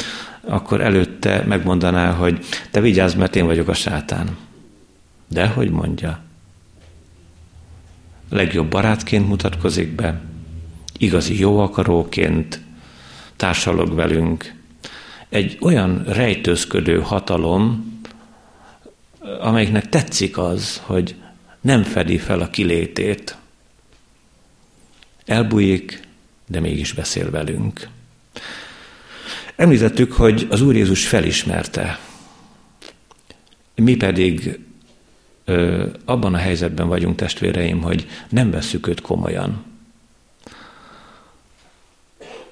akkor 0.41 0.81
előtte 0.81 1.45
megmondaná, 1.47 2.11
hogy 2.11 2.39
te 2.71 2.81
vigyázz, 2.81 3.15
mert 3.15 3.37
én 3.37 3.47
vagyok 3.47 3.69
a 3.69 3.75
sátán. 3.75 4.37
De 5.31 5.47
hogy 5.47 5.71
mondja? 5.71 6.21
Legjobb 8.29 8.71
barátként 8.71 9.29
mutatkozik 9.29 9.95
be, 9.95 10.21
igazi 10.99 11.39
jó 11.39 11.59
akaróként, 11.59 12.61
társalog 13.37 13.95
velünk. 13.95 14.55
Egy 15.29 15.59
olyan 15.61 16.05
rejtőzködő 16.05 17.01
hatalom, 17.01 17.93
amelyiknek 19.41 19.89
tetszik 19.89 20.39
az, 20.39 20.83
hogy 20.85 21.15
nem 21.61 21.83
fedi 21.83 22.19
fel 22.19 22.41
a 22.41 22.51
kilétét. 22.51 23.37
Elbújik, 25.25 26.01
de 26.47 26.61
mégis 26.61 26.93
beszél 26.93 27.31
velünk. 27.31 27.89
Említettük, 29.57 30.13
hogy 30.13 30.47
az 30.51 30.61
Úr 30.61 30.75
Jézus 30.75 31.07
felismerte. 31.07 31.99
Mi 33.75 33.97
pedig 33.97 34.61
ö, 35.51 35.87
abban 36.05 36.35
a 36.35 36.39
helyzetben 36.39 36.89
vagyunk, 36.89 37.17
testvéreim, 37.17 37.81
hogy 37.81 38.07
nem 38.29 38.51
vesszük 38.51 38.87
őt 38.87 39.01
komolyan. 39.01 39.65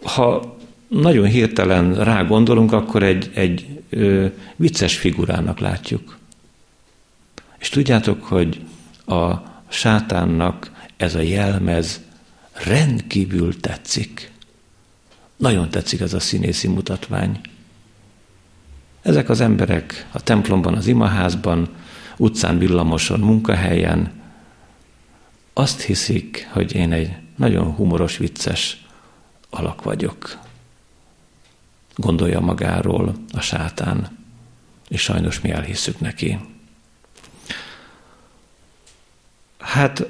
Ha 0.03 0.57
nagyon 0.89 1.27
hirtelen 1.27 2.05
rá 2.05 2.23
gondolunk, 2.23 2.73
akkor 2.73 3.03
egy, 3.03 3.31
egy 3.35 3.67
ö, 3.91 4.27
vicces 4.57 4.97
figurának 4.97 5.59
látjuk. 5.59 6.19
És 7.59 7.69
tudjátok, 7.69 8.25
hogy 8.25 8.61
a 9.07 9.33
sátánnak 9.69 10.71
ez 10.97 11.15
a 11.15 11.21
jelmez 11.21 12.01
rendkívül 12.53 13.61
tetszik. 13.61 14.33
Nagyon 15.37 15.71
tetszik 15.71 16.01
ez 16.01 16.15
a 16.15 16.21
színészi 16.21 16.69
mutatvány. 16.69 17.41
Ezek 19.03 19.29
az 19.29 19.41
emberek 19.41 20.07
a 20.13 20.23
templomban, 20.23 20.75
az 20.75 20.87
imaházban, 20.87 21.69
utcán, 22.19 22.59
villamoson, 22.59 23.21
munkahelyen 23.21 24.23
azt 25.53 25.81
hiszik, 25.81 26.49
hogy 26.53 26.75
én 26.75 26.93
egy 26.93 27.17
nagyon 27.37 27.75
humoros, 27.75 28.17
vicces 28.17 28.87
alak 29.51 29.83
vagyok. 29.83 30.39
Gondolja 31.95 32.41
magáról 32.41 33.15
a 33.33 33.41
sátán, 33.41 34.19
és 34.89 35.03
sajnos 35.03 35.41
mi 35.41 35.51
elhisszük 35.51 36.01
neki. 36.01 36.39
Hát 39.59 40.09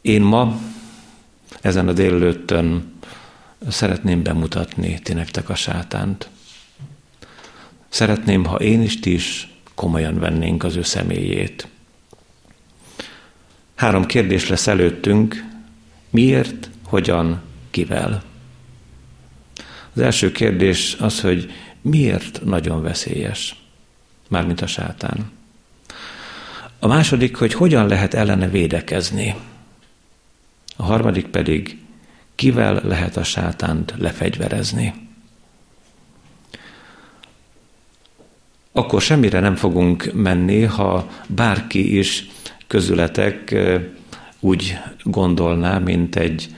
én 0.00 0.22
ma 0.22 0.60
ezen 1.60 1.88
a 1.88 1.92
délelőttön 1.92 2.92
szeretném 3.68 4.22
bemutatni 4.22 4.98
ti 4.98 5.12
nektek 5.12 5.48
a 5.48 5.54
sátánt. 5.54 6.28
Szeretném, 7.88 8.44
ha 8.44 8.56
én 8.56 8.82
is 8.82 9.00
ti 9.00 9.12
is 9.12 9.55
komolyan 9.76 10.18
vennénk 10.18 10.64
az 10.64 10.76
ő 10.76 10.82
személyét. 10.82 11.68
Három 13.74 14.06
kérdés 14.06 14.48
lesz 14.48 14.66
előttünk. 14.66 15.44
Miért, 16.10 16.70
hogyan, 16.84 17.40
kivel? 17.70 18.22
Az 19.94 20.00
első 20.00 20.32
kérdés 20.32 20.96
az, 21.00 21.20
hogy 21.20 21.50
miért 21.80 22.40
nagyon 22.44 22.82
veszélyes, 22.82 23.62
mármint 24.28 24.60
a 24.60 24.66
sátán. 24.66 25.30
A 26.78 26.86
második, 26.86 27.36
hogy 27.36 27.52
hogyan 27.52 27.86
lehet 27.86 28.14
ellene 28.14 28.48
védekezni. 28.48 29.34
A 30.76 30.82
harmadik 30.82 31.26
pedig, 31.26 31.78
kivel 32.34 32.80
lehet 32.84 33.16
a 33.16 33.24
sátánt 33.24 33.94
lefegyverezni. 33.98 35.05
Akkor 38.76 39.00
semmire 39.00 39.40
nem 39.40 39.54
fogunk 39.54 40.10
menni, 40.14 40.62
ha 40.62 41.10
bárki 41.26 41.98
is 41.98 42.26
közületek 42.66 43.54
úgy 44.40 44.78
gondolná, 45.02 45.78
mint 45.78 46.16
egy 46.16 46.48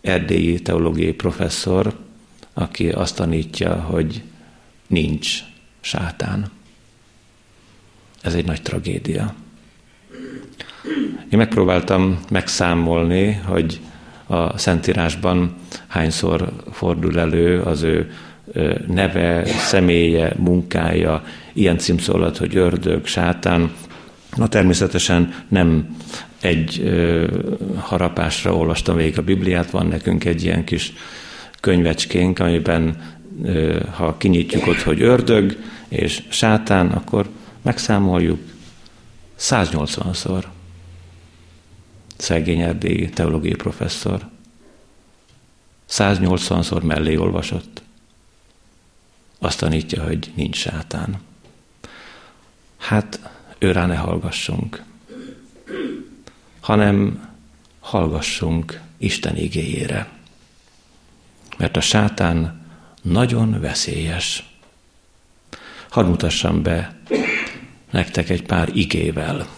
erdélyi 0.00 0.60
teológiai 0.60 1.12
professzor, 1.12 1.98
aki 2.52 2.88
azt 2.88 3.16
tanítja, 3.16 3.74
hogy 3.74 4.22
nincs 4.86 5.38
sátán. 5.80 6.50
Ez 8.22 8.34
egy 8.34 8.44
nagy 8.44 8.62
tragédia. 8.62 9.34
Én 11.30 11.38
megpróbáltam 11.38 12.20
megszámolni, 12.30 13.32
hogy 13.32 13.80
a 14.26 14.58
Szentírásban 14.58 15.54
hányszor 15.86 16.52
fordul 16.72 17.18
elő 17.18 17.60
az 17.60 17.82
ő 17.82 18.12
neve, 18.86 19.46
személye, 19.46 20.32
munkája, 20.36 21.24
ilyen 21.54 21.78
címszólat, 21.78 22.36
hogy 22.36 22.56
ördög, 22.56 23.06
sátán. 23.06 23.72
Na 24.36 24.48
természetesen 24.48 25.34
nem 25.48 25.96
egy 26.40 26.80
ö, 26.84 27.26
harapásra 27.76 28.56
olvastam 28.56 28.96
végig 28.96 29.18
a 29.18 29.22
Bibliát, 29.22 29.70
van 29.70 29.86
nekünk 29.86 30.24
egy 30.24 30.42
ilyen 30.42 30.64
kis 30.64 30.92
könyvecskénk, 31.60 32.38
amiben 32.38 33.16
ö, 33.42 33.80
ha 33.90 34.16
kinyitjuk 34.16 34.66
ott, 34.66 34.82
hogy 34.82 35.02
ördög 35.02 35.56
és 35.88 36.22
sátán, 36.28 36.90
akkor 36.90 37.28
megszámoljuk 37.62 38.38
180-szor 39.38 40.44
szegény 42.16 42.60
erdélyi 42.60 43.08
teológiai 43.08 43.54
professzor. 43.54 44.28
180-szor 45.90 46.82
mellé 46.82 47.16
olvasott. 47.16 47.82
Azt 49.38 49.58
tanítja, 49.58 50.04
hogy 50.04 50.32
nincs 50.34 50.56
sátán. 50.56 51.20
Hát 52.84 53.30
őrá 53.58 53.86
ne 53.86 53.96
hallgassunk, 53.96 54.82
hanem 56.60 57.28
hallgassunk 57.80 58.80
Isten 58.96 59.36
igéjére. 59.36 60.08
Mert 61.58 61.76
a 61.76 61.80
sátán 61.80 62.66
nagyon 63.02 63.60
veszélyes. 63.60 64.56
Hadd 65.88 66.06
mutassam 66.06 66.62
be 66.62 66.98
nektek 67.90 68.28
egy 68.28 68.42
pár 68.42 68.68
igével. 68.72 69.48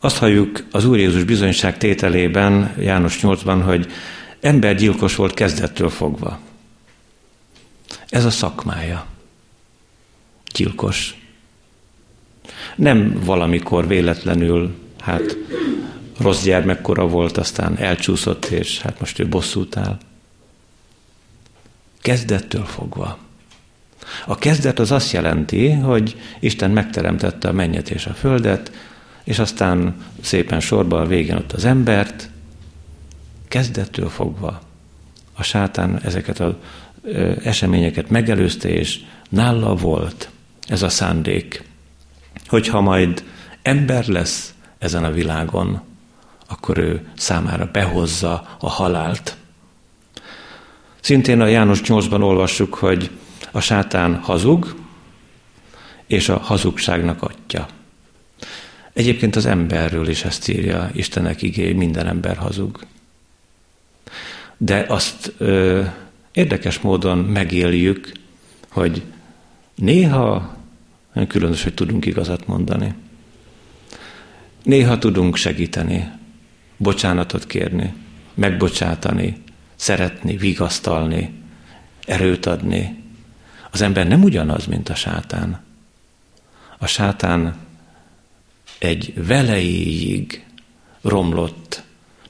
Azt 0.00 0.16
halljuk 0.16 0.66
az 0.70 0.84
Úr 0.84 0.98
Jézus 0.98 1.24
bizonyság 1.24 1.78
tételében, 1.78 2.74
János 2.78 3.18
8-ban, 3.22 3.60
hogy 3.64 3.92
embergyilkos 4.40 5.14
volt 5.14 5.34
kezdettől 5.34 5.90
fogva. 5.90 6.38
Ez 8.08 8.24
a 8.24 8.30
szakmája. 8.30 9.09
Gyilkos. 10.52 11.14
Nem 12.76 13.20
valamikor 13.24 13.86
véletlenül, 13.86 14.74
hát 15.00 15.36
rossz 16.18 16.42
gyermekkora 16.42 17.08
volt, 17.08 17.36
aztán 17.36 17.78
elcsúszott, 17.78 18.44
és 18.44 18.80
hát 18.80 19.00
most 19.00 19.18
ő 19.18 19.28
bosszút 19.28 19.76
áll. 19.76 19.98
Kezdettől 22.00 22.64
fogva. 22.64 23.18
A 24.26 24.38
kezdet 24.38 24.78
az 24.78 24.90
azt 24.90 25.12
jelenti, 25.12 25.70
hogy 25.70 26.20
Isten 26.40 26.70
megteremtette 26.70 27.48
a 27.48 27.52
mennyet 27.52 27.90
és 27.90 28.06
a 28.06 28.14
földet, 28.14 28.72
és 29.24 29.38
aztán 29.38 29.94
szépen 30.20 30.60
sorba 30.60 31.00
a 31.00 31.06
végén 31.06 31.36
ott 31.36 31.52
az 31.52 31.64
embert, 31.64 32.30
kezdettől 33.48 34.08
fogva 34.08 34.60
a 35.34 35.42
sátán 35.42 36.00
ezeket 36.02 36.40
az 36.40 36.54
eseményeket 37.44 38.10
megelőzte, 38.10 38.68
és 38.68 39.00
nála 39.28 39.74
volt 39.74 40.30
ez 40.70 40.82
a 40.82 40.88
szándék, 40.88 41.62
hogyha 42.46 42.80
majd 42.80 43.24
ember 43.62 44.06
lesz 44.06 44.54
ezen 44.78 45.04
a 45.04 45.10
világon, 45.10 45.80
akkor 46.48 46.78
ő 46.78 47.08
számára 47.16 47.68
behozza 47.72 48.56
a 48.60 48.68
halált. 48.68 49.36
Szintén 51.00 51.40
a 51.40 51.46
János 51.46 51.80
8-ban 51.84 52.22
olvassuk, 52.22 52.74
hogy 52.74 53.10
a 53.50 53.60
sátán 53.60 54.16
hazug, 54.16 54.74
és 56.06 56.28
a 56.28 56.38
hazugságnak 56.38 57.22
atya. 57.22 57.68
Egyébként 58.92 59.36
az 59.36 59.46
emberről 59.46 60.08
is 60.08 60.24
ezt 60.24 60.48
írja 60.48 60.90
Istenek 60.92 61.42
igé, 61.42 61.72
minden 61.72 62.06
ember 62.06 62.36
hazug. 62.36 62.86
De 64.56 64.84
azt 64.88 65.32
ö, 65.38 65.82
érdekes 66.32 66.80
módon 66.80 67.18
megéljük, 67.18 68.12
hogy 68.68 69.02
néha 69.74 70.58
nagyon 71.12 71.28
különös, 71.28 71.62
hogy 71.62 71.74
tudunk 71.74 72.06
igazat 72.06 72.46
mondani. 72.46 72.94
Néha 74.62 74.98
tudunk 74.98 75.36
segíteni, 75.36 76.10
bocsánatot 76.76 77.46
kérni, 77.46 77.94
megbocsátani, 78.34 79.42
szeretni, 79.74 80.36
vigasztalni, 80.36 81.32
erőt 82.06 82.46
adni. 82.46 83.02
Az 83.70 83.80
ember 83.80 84.08
nem 84.08 84.22
ugyanaz, 84.22 84.66
mint 84.66 84.88
a 84.88 84.94
sátán. 84.94 85.62
A 86.78 86.86
sátán 86.86 87.56
egy 88.78 89.12
velejéig 89.26 90.44
romlott 91.02 91.82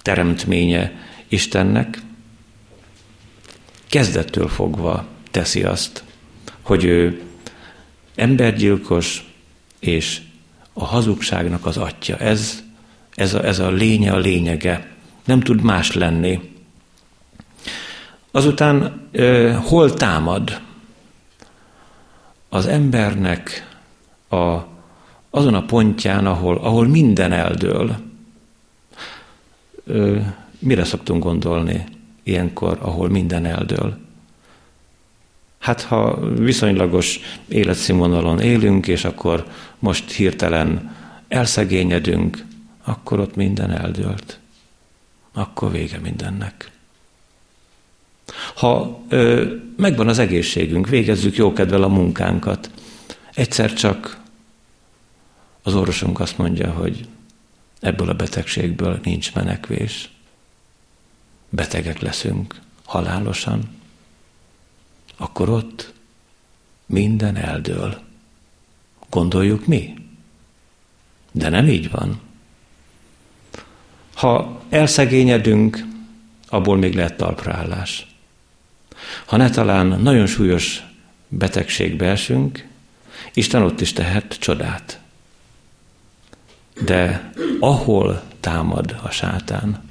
teremtménye 0.03 0.93
Istennek, 1.29 2.03
kezdettől 3.89 4.49
fogva 4.49 5.07
teszi 5.31 5.63
azt, 5.63 6.05
hogy 6.63 6.85
ő 6.85 7.23
embergyilkos 8.15 9.25
és 9.79 10.21
a 10.73 10.85
hazugságnak 10.85 11.67
az 11.67 11.77
atya. 11.77 12.17
Ez, 12.17 12.63
ez, 13.15 13.35
a, 13.35 13.45
ez 13.45 13.59
a 13.59 13.71
lénye, 13.71 14.13
a 14.13 14.19
lényege. 14.19 14.89
Nem 15.25 15.41
tud 15.41 15.63
más 15.63 15.93
lenni. 15.93 16.41
Azután 18.31 19.09
hol 19.65 19.95
támad 19.95 20.61
az 22.49 22.67
embernek 22.67 23.69
a, 24.29 24.59
azon 25.31 25.55
a 25.55 25.65
pontján, 25.65 26.27
ahol, 26.27 26.57
ahol 26.57 26.87
minden 26.87 27.33
eldől. 27.33 27.97
Mire 30.59 30.85
szoktunk 30.85 31.23
gondolni 31.23 31.85
ilyenkor, 32.23 32.79
ahol 32.81 33.09
minden 33.09 33.45
eldől? 33.45 33.99
Hát 35.61 35.83
ha 35.83 36.29
viszonylagos 36.29 37.21
életszínvonalon 37.49 38.41
élünk, 38.41 38.89
és 38.89 39.05
akkor 39.05 39.47
most 39.79 40.11
hirtelen 40.11 40.97
elszegényedünk, 41.29 42.45
akkor 42.85 43.21
ott 43.21 43.37
minden 43.37 43.71
eldőlt. 43.71 44.39
Akkor 45.33 45.71
vége 45.71 45.99
mindennek. 45.99 46.71
Ha 48.55 49.01
ö, 49.09 49.55
megvan 49.77 50.09
az 50.09 50.19
egészségünk, 50.19 50.89
végezzük 50.89 51.37
jókedvel 51.37 51.83
a 51.83 51.89
munkánkat, 51.89 52.71
egyszer 53.35 53.73
csak 53.73 54.21
az 55.63 55.75
orvosunk 55.75 56.21
azt 56.21 56.39
mondja, 56.39 56.71
hogy 56.71 57.07
ebből 57.81 58.09
a 58.09 58.15
betegségből 58.15 59.01
nincs 59.03 59.35
menekvés. 59.35 60.11
Betegek 61.49 61.99
leszünk 61.99 62.61
halálosan. 62.85 63.80
Akkor 65.21 65.49
ott 65.49 65.93
minden 66.87 67.37
eldől. 67.37 68.01
Gondoljuk 69.11 69.67
mi? 69.67 69.95
De 71.33 71.49
nem 71.49 71.69
így 71.69 71.91
van. 71.91 72.21
Ha 74.15 74.63
elszegényedünk, 74.69 75.85
abból 76.49 76.77
még 76.77 76.95
lehet 76.95 77.17
talpraállás. 77.17 78.07
Ha 79.27 79.37
ne 79.37 79.51
talán 79.51 79.87
nagyon 79.87 80.27
súlyos 80.27 80.83
betegségbe 81.29 82.07
esünk, 82.07 82.69
Isten 83.35 83.63
ott 83.63 83.81
is 83.81 83.93
tehet 83.93 84.37
csodát. 84.39 85.01
De 86.85 87.33
ahol 87.61 88.23
támad 88.41 88.97
a 89.03 89.11
sátán, 89.11 89.83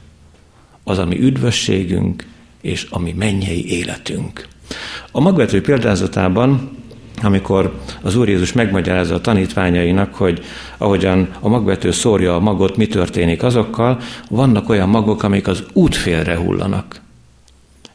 az 0.84 0.98
a 0.98 1.06
mi 1.06 1.20
üdvösségünk 1.20 2.28
és 2.62 2.88
a 2.90 3.00
mi 3.00 3.12
mennyei 3.12 3.70
életünk. 3.70 4.48
A 5.12 5.20
magvető 5.20 5.62
példázatában, 5.62 6.78
amikor 7.22 7.80
az 8.02 8.16
Úr 8.16 8.30
Jézus 8.30 8.54
megmagyarázza 8.54 9.16
a 9.16 9.22
tanítványainak, 9.22 10.16
hogy 10.16 10.44
ahogyan 10.78 11.30
a 11.40 11.48
magvető 11.48 11.92
szórja 11.92 12.36
a 12.36 12.40
magot, 12.40 12.78
mi 12.78 12.88
történik 12.88 13.44
azokkal, 13.44 14.00
vannak 14.30 14.70
olyan 14.70 14.90
magok, 14.90 15.24
amik 15.24 15.48
az 15.48 15.64
útfélre 15.74 16.38
hullanak 16.38 17.02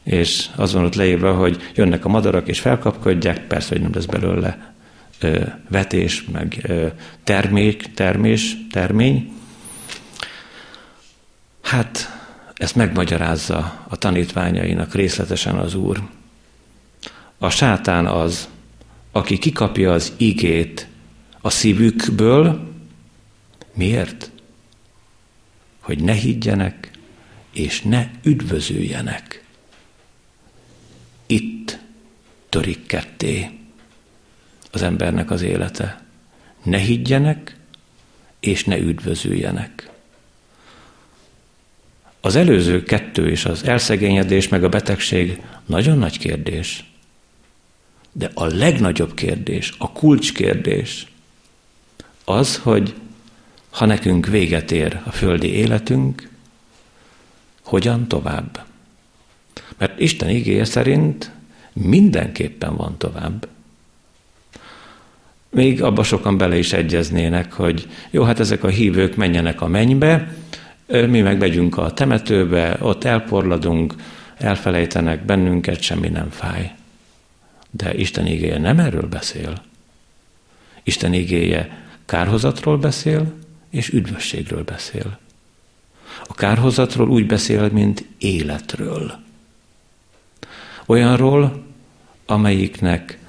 és 0.05 0.49
az 0.55 0.73
van 0.73 0.83
ott 0.83 0.95
leírva, 0.95 1.33
hogy 1.33 1.71
jönnek 1.75 2.05
a 2.05 2.09
madarak 2.09 2.47
és 2.47 2.59
felkapkodják, 2.59 3.47
persze, 3.47 3.69
hogy 3.69 3.81
nem 3.81 3.93
lesz 3.93 4.05
belőle 4.05 4.73
ö, 5.19 5.41
vetés, 5.69 6.25
meg 6.31 6.63
ö, 6.67 6.87
termék, 7.23 7.93
termés, 7.93 8.57
termény. 8.71 9.31
Hát 11.61 12.09
ezt 12.55 12.75
megmagyarázza 12.75 13.85
a 13.87 13.95
tanítványainak 13.95 14.93
részletesen 14.93 15.55
az 15.55 15.75
Úr. 15.75 16.01
A 17.45 17.49
sátán 17.49 18.05
az, 18.05 18.49
aki 19.11 19.37
kikapja 19.37 19.93
az 19.93 20.13
igét 20.17 20.87
a 21.41 21.49
szívükből, 21.49 22.73
miért? 23.73 24.31
Hogy 25.79 26.03
ne 26.03 26.13
higgyenek, 26.13 26.91
és 27.51 27.81
ne 27.81 28.09
üdvözüljenek 28.23 29.43
itt 31.25 31.79
törik 32.49 32.85
ketté 32.85 33.49
az 34.71 34.81
embernek 34.81 35.31
az 35.31 35.41
élete. 35.41 36.05
Ne 36.63 36.77
higgyenek, 36.77 37.55
és 38.39 38.63
ne 38.63 38.77
üdvözüljenek. 38.77 39.89
Az 42.21 42.35
előző 42.35 42.83
kettő 42.83 43.31
is, 43.31 43.45
az 43.45 43.63
elszegényedés 43.63 44.47
meg 44.47 44.63
a 44.63 44.69
betegség 44.69 45.41
nagyon 45.65 45.97
nagy 45.97 46.17
kérdés. 46.17 46.94
De 48.17 48.31
a 48.33 48.45
legnagyobb 48.45 49.13
kérdés, 49.13 49.73
a 49.77 49.91
kulcskérdés 49.91 51.07
az, 52.25 52.57
hogy 52.57 52.93
ha 53.69 53.85
nekünk 53.85 54.27
véget 54.27 54.71
ér 54.71 54.99
a 55.03 55.11
földi 55.11 55.47
életünk, 55.47 56.29
hogyan 57.63 58.07
tovább? 58.07 58.65
Mert 59.77 59.99
Isten 59.99 60.29
igéje 60.29 60.65
szerint 60.65 61.31
mindenképpen 61.73 62.75
van 62.75 62.97
tovább. 62.97 63.47
Még 65.49 65.83
abba 65.83 66.03
sokan 66.03 66.37
bele 66.37 66.57
is 66.57 66.73
egyeznének, 66.73 67.53
hogy 67.53 67.87
jó, 68.09 68.23
hát 68.23 68.39
ezek 68.39 68.63
a 68.63 68.67
hívők 68.67 69.15
menjenek 69.15 69.61
a 69.61 69.67
mennybe, 69.67 70.35
mi 70.87 71.21
meg 71.21 71.37
megyünk 71.37 71.77
a 71.77 71.93
temetőbe, 71.93 72.77
ott 72.81 73.03
elporladunk, 73.03 73.93
elfelejtenek 74.37 75.25
bennünket, 75.25 75.81
semmi 75.81 76.07
nem 76.07 76.29
fáj. 76.29 76.75
De 77.75 77.93
Isten 77.93 78.25
igéje 78.25 78.57
nem 78.57 78.79
erről 78.79 79.07
beszél. 79.07 79.63
Isten 80.83 81.13
igéje 81.13 81.83
kárhozatról 82.05 82.77
beszél, 82.77 83.33
és 83.69 83.89
üdvösségről 83.89 84.63
beszél. 84.63 85.19
A 86.23 86.33
kárhozatról 86.33 87.09
úgy 87.09 87.25
beszél, 87.25 87.69
mint 87.69 88.05
életről. 88.17 89.19
Olyanról, 90.85 91.63
amelyiknek 92.25 93.19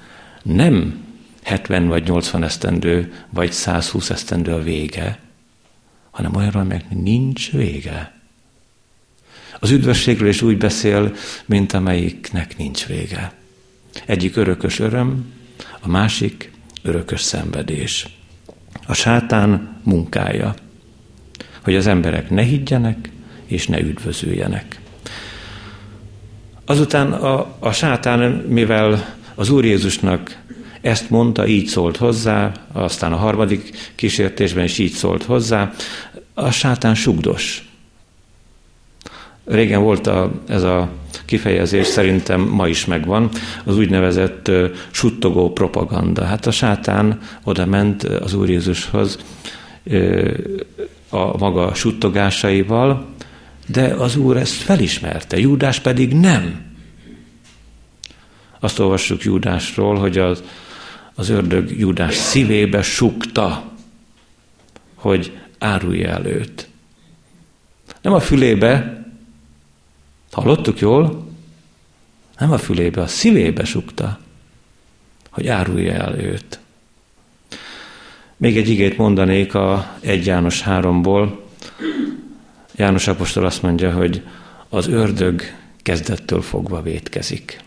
nem 0.43 1.05
70 1.43 1.87
vagy 1.87 2.03
80 2.03 2.43
esztendő, 2.43 3.13
vagy 3.29 3.51
120 3.51 4.09
esztendő 4.09 4.53
a 4.53 4.63
vége, 4.63 5.19
hanem 6.11 6.35
olyanról, 6.35 6.61
amelynek 6.61 6.89
nincs 6.89 7.51
vége. 7.51 8.21
Az 9.59 9.69
üdvösségről 9.69 10.29
is 10.29 10.41
úgy 10.41 10.57
beszél, 10.57 11.15
mint 11.45 11.73
amelyiknek 11.73 12.57
nincs 12.57 12.85
vége. 12.85 13.33
Egyik 14.05 14.35
örökös 14.35 14.79
öröm, 14.79 15.33
a 15.79 15.87
másik 15.87 16.51
örökös 16.81 17.21
szenvedés. 17.21 18.07
A 18.87 18.93
sátán 18.93 19.79
munkája, 19.83 20.55
hogy 21.61 21.75
az 21.75 21.87
emberek 21.87 22.29
ne 22.29 22.41
higgyenek 22.41 23.09
és 23.45 23.67
ne 23.67 23.79
üdvözüljenek. 23.79 24.79
Azután 26.65 27.11
a, 27.11 27.55
a 27.59 27.71
sátán, 27.71 28.31
mivel 28.31 29.15
az 29.35 29.49
Úr 29.49 29.65
Jézusnak 29.65 30.37
ezt 30.81 31.09
mondta, 31.09 31.47
így 31.47 31.67
szólt 31.67 31.97
hozzá, 31.97 32.51
aztán 32.71 33.13
a 33.13 33.17
harmadik 33.17 33.91
kísértésben 33.95 34.63
is 34.63 34.77
így 34.77 34.91
szólt 34.91 35.23
hozzá, 35.23 35.73
a 36.33 36.51
sátán 36.51 36.95
sugdos. 36.95 37.69
Régen 39.45 39.81
volt 39.81 40.07
a, 40.07 40.31
ez 40.47 40.63
a 40.63 40.89
kifejezés, 41.27 41.87
szerintem 41.87 42.41
ma 42.41 42.67
is 42.67 42.85
megvan, 42.85 43.29
az 43.65 43.77
úgynevezett 43.77 44.51
suttogó 44.91 45.51
propaganda. 45.51 46.23
Hát 46.23 46.45
a 46.45 46.51
sátán 46.51 47.19
oda 47.43 47.65
ment 47.65 48.03
az 48.03 48.33
Úr 48.33 48.49
Jézushoz 48.49 49.17
a 51.09 51.37
maga 51.37 51.73
suttogásaival, 51.73 53.05
de 53.67 53.83
az 53.83 54.15
Úr 54.15 54.37
ezt 54.37 54.53
felismerte, 54.53 55.39
Júdás 55.39 55.79
pedig 55.79 56.13
nem. 56.13 56.65
Azt 58.59 58.79
olvassuk 58.79 59.23
Júdásról, 59.23 59.95
hogy 59.95 60.17
az, 60.17 60.43
az 61.15 61.29
ördög 61.29 61.79
Júdás 61.79 62.15
szívébe 62.15 62.81
sukta, 62.81 63.71
hogy 64.95 65.37
árulja 65.59 66.09
el 66.09 66.25
őt. 66.25 66.69
Nem 68.01 68.13
a 68.13 68.19
fülébe, 68.19 69.05
hallottuk 70.41 70.79
jól? 70.79 71.27
Nem 72.37 72.51
a 72.51 72.57
fülébe, 72.57 73.01
a 73.01 73.07
szívébe 73.07 73.65
sukta, 73.65 74.19
hogy 75.29 75.47
árulja 75.47 75.93
el 75.93 76.19
őt. 76.19 76.59
Még 78.37 78.57
egy 78.57 78.69
igét 78.69 78.97
mondanék 78.97 79.53
a 79.53 79.95
1 80.01 80.25
János 80.25 80.63
3-ból, 80.65 81.29
János 82.75 83.07
apostol 83.07 83.45
azt 83.45 83.61
mondja, 83.61 83.91
hogy 83.91 84.21
az 84.69 84.87
ördög 84.87 85.41
kezdettől 85.81 86.41
fogva 86.41 86.81
vétkezik. 86.81 87.61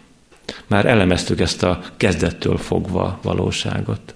Már 0.66 0.86
elemeztük 0.86 1.40
ezt 1.40 1.62
a 1.62 1.82
kezdettől 1.96 2.56
fogva 2.56 3.18
valóságot. 3.22 4.14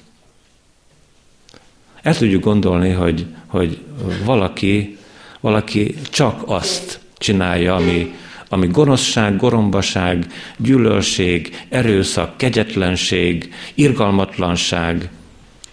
El 2.02 2.16
tudjuk 2.16 2.44
gondolni, 2.44 2.90
hogy, 2.90 3.26
hogy 3.46 3.80
valaki, 4.24 4.98
valaki 5.40 5.96
csak 6.10 6.42
azt 6.46 7.00
csinálja, 7.18 7.74
ami, 7.74 8.14
ami 8.54 8.66
gonoszság, 8.66 9.36
gorombaság, 9.36 10.26
gyűlölség, 10.56 11.66
erőszak, 11.68 12.36
kegyetlenség, 12.36 13.52
irgalmatlanság. 13.74 15.10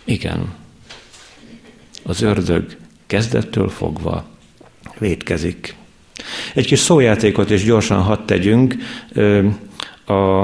Igen, 0.03 0.53
az 2.03 2.21
ördög 2.21 2.77
kezdettől 3.07 3.69
fogva 3.69 4.25
vétkezik. 4.97 5.75
Egy 6.53 6.65
kis 6.65 6.79
szójátékot 6.79 7.49
is 7.49 7.63
gyorsan 7.63 8.01
hadd 8.01 8.25
tegyünk. 8.25 8.75
A, 10.05 10.43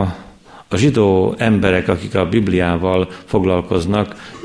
a 0.68 0.76
zsidó 0.76 1.36
emberek, 1.38 1.88
akik 1.88 2.16
a 2.16 2.30
Bibliával 2.30 3.10
foglalkoznak, 3.26 4.36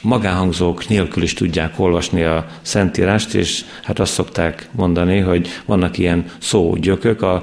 magánhangzók 0.00 0.88
nélkül 0.88 1.22
is 1.22 1.34
tudják 1.34 1.78
olvasni 1.78 2.22
a 2.22 2.46
Szentírást, 2.62 3.34
és 3.34 3.64
hát 3.82 3.98
azt 3.98 4.12
szokták 4.12 4.68
mondani, 4.72 5.18
hogy 5.18 5.48
vannak 5.64 5.98
ilyen 5.98 6.24
szógyökök, 6.38 7.22
a 7.22 7.42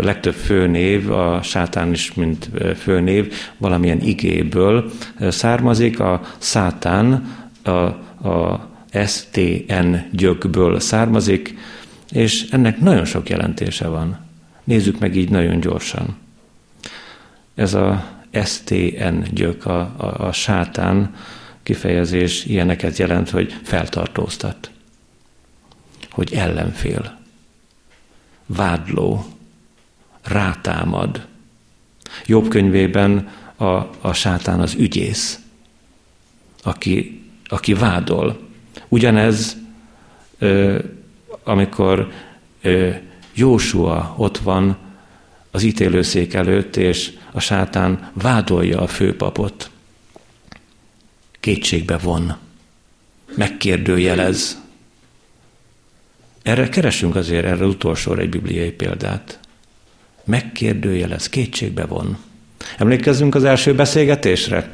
legtöbb 0.00 0.34
főnév, 0.34 1.10
a 1.10 1.42
sátán 1.42 1.92
is, 1.92 2.14
mint 2.14 2.50
főnév, 2.76 3.32
valamilyen 3.56 4.00
igéből 4.00 4.90
származik, 5.18 6.00
a 6.00 6.20
szátán 6.38 7.34
a, 7.62 7.70
a 8.28 8.68
STN 9.06 9.96
gyökből 10.10 10.80
származik, 10.80 11.54
és 12.10 12.46
ennek 12.50 12.80
nagyon 12.80 13.04
sok 13.04 13.28
jelentése 13.28 13.88
van. 13.88 14.18
Nézzük 14.64 14.98
meg 14.98 15.16
így 15.16 15.30
nagyon 15.30 15.60
gyorsan. 15.60 16.16
Ez 17.54 17.74
a 17.74 18.04
STN 18.44 19.22
gyök, 19.32 19.66
a, 19.66 19.80
a, 19.80 20.26
a 20.26 20.32
sátán 20.32 21.14
kifejezés 21.62 22.44
ilyeneket 22.44 22.96
jelent, 22.96 23.30
hogy 23.30 23.56
feltartóztat, 23.62 24.70
hogy 26.10 26.34
ellenfél, 26.34 27.18
vádló, 28.46 29.24
rátámad. 30.22 31.26
Jobb 32.26 32.48
könyvében 32.48 33.30
a, 33.56 33.64
a 34.00 34.12
sátán 34.12 34.60
az 34.60 34.74
ügyész, 34.74 35.38
aki, 36.62 37.22
aki 37.44 37.74
vádol. 37.74 38.48
Ugyanez, 38.88 39.56
ö, 40.38 40.78
amikor 41.44 42.12
ö, 42.62 42.90
Jósua 43.34 44.14
ott 44.16 44.38
van 44.38 44.76
az 45.50 45.62
ítélőszék 45.62 46.34
előtt, 46.34 46.76
és 46.76 47.12
a 47.32 47.40
sátán 47.40 48.10
vádolja 48.12 48.80
a 48.80 48.86
főpapot. 48.86 49.70
Kétségbe 51.40 51.96
von, 51.96 52.36
megkérdőjelez. 53.36 54.60
Erre 56.42 56.68
keresünk 56.68 57.16
azért 57.16 57.44
erre 57.44 57.64
utolsóra 57.64 58.20
egy 58.20 58.28
bibliai 58.28 58.70
példát. 58.70 59.38
Megkérdőjelez, 60.24 61.28
kétségbe 61.28 61.84
von. 61.84 62.18
Emlékezzünk 62.78 63.34
az 63.34 63.44
első 63.44 63.74
beszélgetésre? 63.74 64.70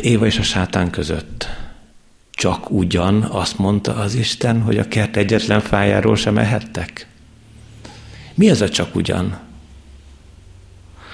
Éva 0.00 0.26
és 0.26 0.38
a 0.38 0.42
sátán 0.42 0.90
között. 0.90 1.48
Csak 2.30 2.70
ugyan 2.70 3.22
azt 3.22 3.58
mondta 3.58 3.94
az 3.94 4.14
Isten, 4.14 4.62
hogy 4.62 4.78
a 4.78 4.88
kert 4.88 5.16
egyetlen 5.16 5.60
fájáról 5.60 6.16
sem 6.16 6.38
ehettek. 6.38 7.06
Mi 8.34 8.48
ez 8.48 8.60
a 8.60 8.68
csak 8.68 8.94
ugyan? 8.94 9.38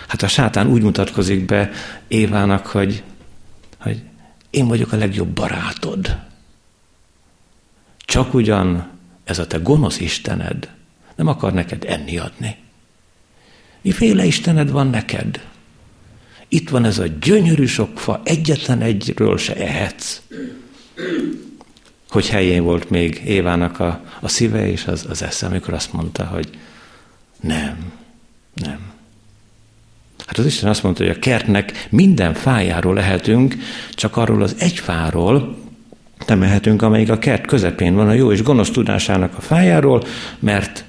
Hát 0.09 0.23
a 0.23 0.29
sátán 0.29 0.67
úgy 0.67 0.83
mutatkozik 0.83 1.45
be 1.45 1.71
Évának, 2.09 2.67
hogy, 2.67 3.03
hogy 3.79 4.03
én 4.51 4.69
vagyok 4.69 4.93
a 4.93 4.97
legjobb 4.97 5.29
barátod. 5.29 6.17
Csak 7.99 8.35
ugyan 8.35 8.89
ez 9.25 9.39
a 9.39 9.47
te 9.47 9.59
gonosz 9.59 10.01
Istened 10.01 10.77
nem 11.19 11.27
akar 11.27 11.53
neked 11.53 11.85
enni 11.85 12.19
adni. 12.19 12.57
Miféle 13.81 14.25
Istened 14.25 14.71
van 14.71 14.87
neked? 14.87 15.47
Itt 16.49 16.69
van 16.69 16.85
ez 16.85 16.99
a 16.99 17.07
gyönyörű 17.07 17.67
sok 17.67 17.99
fa, 17.99 18.21
egyetlen 18.25 18.81
egyről 18.81 19.39
se 19.39 19.57
ehetsz. 19.57 20.21
Hogy 22.09 22.29
helyén 22.29 22.63
volt 22.63 22.91
még 22.91 23.23
Évának 23.25 23.81
a, 23.81 24.05
a 24.21 24.29
szíve 24.29 24.71
és 24.71 24.87
az, 24.87 25.07
az 25.09 25.23
esze, 25.23 25.47
amikor 25.47 25.75
azt 25.75 25.93
mondta, 25.93 26.25
hogy 26.25 26.59
nem, 27.41 27.93
nem. 28.55 28.88
Hát 30.29 30.39
az 30.39 30.47
Isten 30.47 30.69
azt 30.69 30.83
mondta, 30.83 31.03
hogy 31.05 31.17
a 31.17 31.19
kertnek 31.19 31.87
minden 31.91 32.35
fájáról 32.35 32.95
lehetünk, 32.95 33.57
csak 33.91 34.17
arról 34.17 34.43
az 34.43 34.55
egy 34.59 34.79
fáról 34.79 35.57
nem 36.27 36.41
lehetünk, 36.41 36.83
amelyik 36.83 37.11
a 37.11 37.19
kert 37.19 37.47
közepén 37.47 37.95
van, 37.95 38.09
a 38.09 38.13
jó 38.13 38.33
és 38.33 38.43
gonosz 38.43 38.71
tudásának 38.71 39.37
a 39.37 39.41
fájáról, 39.41 40.05
mert 40.39 40.85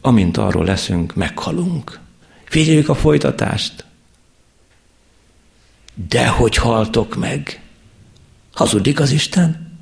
amint 0.00 0.36
arról 0.36 0.64
leszünk, 0.64 1.14
meghalunk. 1.14 1.98
Figyeljük 2.44 2.88
a 2.88 2.94
folytatást. 2.94 3.84
De 6.08 6.28
hogy 6.28 6.56
haltok 6.56 7.16
meg? 7.16 7.60
Hazudik 8.54 9.00
az 9.00 9.10
Isten? 9.10 9.78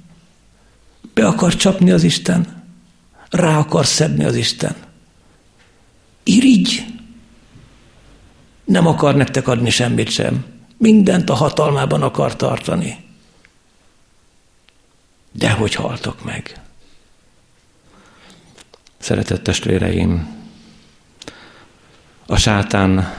Be 1.15 1.27
akar 1.27 1.57
csapni 1.57 1.91
az 1.91 2.03
Isten? 2.03 2.63
Rá 3.31 3.59
akar 3.59 3.87
szedni 3.87 4.25
az 4.25 4.37
Isten? 4.37 4.75
Irigy! 6.23 6.94
Nem 8.65 8.87
akar 8.87 9.15
nektek 9.15 9.49
adni 9.49 9.71
semmit 9.71 10.11
sem. 10.11 10.45
Mindent 10.77 11.31
a 11.31 11.35
hatalmában 11.35 12.03
akar 12.03 12.37
tartani. 12.37 12.97
De 15.33 15.51
hogy 15.51 15.75
haltok 15.75 16.25
meg? 16.25 16.61
Szeretett 18.99 19.43
testvéreim, 19.43 20.43
a 22.27 22.37
sátánnak 22.37 23.13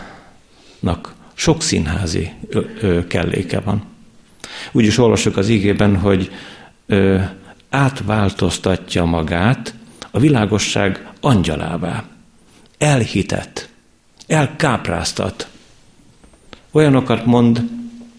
sok 1.33 1.61
színházi 1.61 2.33
kelléke 3.07 3.59
van. 3.59 3.83
Úgy 4.71 4.85
is 4.85 4.97
olvasok 4.97 5.37
az 5.37 5.49
ígében, 5.49 5.97
hogy 5.97 6.31
ö, 6.85 7.21
átváltoztatja 7.69 9.05
magát 9.05 9.73
a 10.11 10.19
világosság 10.19 11.07
angyalává. 11.21 12.03
Elhitett, 12.77 13.54
elkápráztat. 14.27 15.47
Olyanokat 16.71 17.25
mond, 17.25 17.69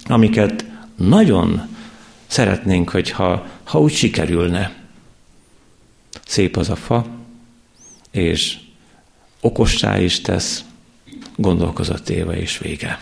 amiket 0.04 0.64
nagyon 0.96 1.68
szeretnénk, 2.26 2.90
hogyha 2.90 3.46
ha 3.64 3.80
úgy 3.80 3.92
sikerülne. 3.92 4.74
Szép 6.26 6.56
az 6.56 6.70
a 6.70 6.76
fa, 6.76 7.06
és 8.10 8.58
okossá 9.40 10.00
is 10.00 10.20
tesz, 10.20 10.64
gondolkozott 11.36 12.08
éve 12.08 12.36
és 12.36 12.58
vége. 12.58 13.00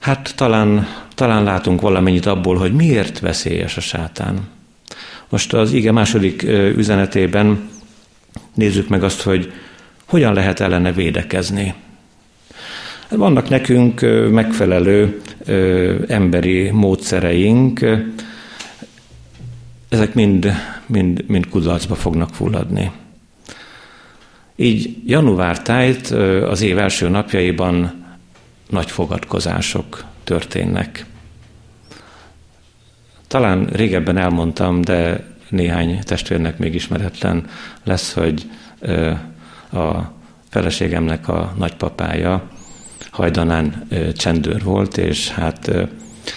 Hát 0.00 0.32
talán, 0.36 0.86
talán 1.14 1.42
látunk 1.42 1.80
valamennyit 1.80 2.26
abból, 2.26 2.56
hogy 2.56 2.72
miért 2.74 3.18
veszélyes 3.18 3.76
a 3.76 3.80
sátán. 3.80 4.48
Most 5.28 5.52
az 5.52 5.72
ige 5.72 5.92
második 5.92 6.42
üzenetében 6.76 7.68
nézzük 8.54 8.88
meg 8.88 9.02
azt, 9.02 9.22
hogy 9.22 9.52
hogyan 10.04 10.34
lehet 10.34 10.60
ellene 10.60 10.92
védekezni. 10.92 11.74
Vannak 13.08 13.48
nekünk 13.48 14.00
megfelelő 14.30 15.20
emberi 16.08 16.70
módszereink, 16.70 17.86
ezek 19.88 20.14
mind, 20.14 20.52
mind, 20.86 21.24
mind 21.26 21.48
kudarcba 21.48 21.94
fognak 21.94 22.34
fulladni. 22.34 22.90
Így 24.56 24.96
január 25.06 25.62
tájt 25.62 26.06
az 26.48 26.60
év 26.60 26.78
első 26.78 27.08
napjaiban 27.08 28.04
nagy 28.68 28.90
fogadkozások 28.90 30.04
történnek. 30.24 31.06
Talán 33.26 33.66
régebben 33.72 34.16
elmondtam, 34.16 34.80
de 34.80 35.24
néhány 35.48 35.98
testvérnek 36.02 36.58
még 36.58 36.74
ismeretlen 36.74 37.46
lesz, 37.84 38.12
hogy 38.12 38.50
a 39.74 40.12
feleségemnek 40.48 41.28
a 41.28 41.54
nagypapája 41.56 42.50
hajdanán 43.10 43.88
csendőr 44.16 44.62
volt, 44.62 44.96
és 44.96 45.30
hát 45.30 45.70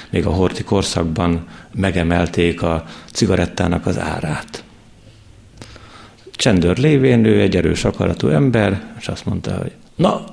még 0.09 0.25
a 0.25 0.31
horti 0.31 0.63
korszakban 0.63 1.47
megemelték 1.73 2.61
a 2.61 2.85
cigarettának 3.11 3.85
az 3.85 3.99
árát. 3.99 4.63
Csendőr 6.31 6.77
lévén 6.77 7.25
ő 7.25 7.41
egy 7.41 7.55
erős 7.55 7.83
akaratú 7.83 8.27
ember, 8.27 8.93
és 8.99 9.07
azt 9.07 9.25
mondta, 9.25 9.57
hogy 9.57 9.71
na, 9.95 10.23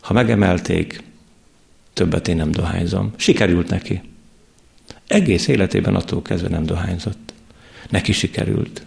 ha 0.00 0.12
megemelték, 0.12 1.02
többet 1.92 2.28
én 2.28 2.36
nem 2.36 2.50
dohányzom. 2.50 3.12
Sikerült 3.16 3.68
neki. 3.68 4.02
Egész 5.06 5.48
életében 5.48 5.94
attól 5.94 6.22
kezdve 6.22 6.48
nem 6.48 6.66
dohányzott. 6.66 7.32
Neki 7.90 8.12
sikerült. 8.12 8.86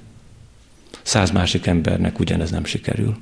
Száz 1.01 1.31
másik 1.31 1.65
embernek 1.65 2.19
ugyanez 2.19 2.51
nem 2.51 2.65
sikerül. 2.65 3.17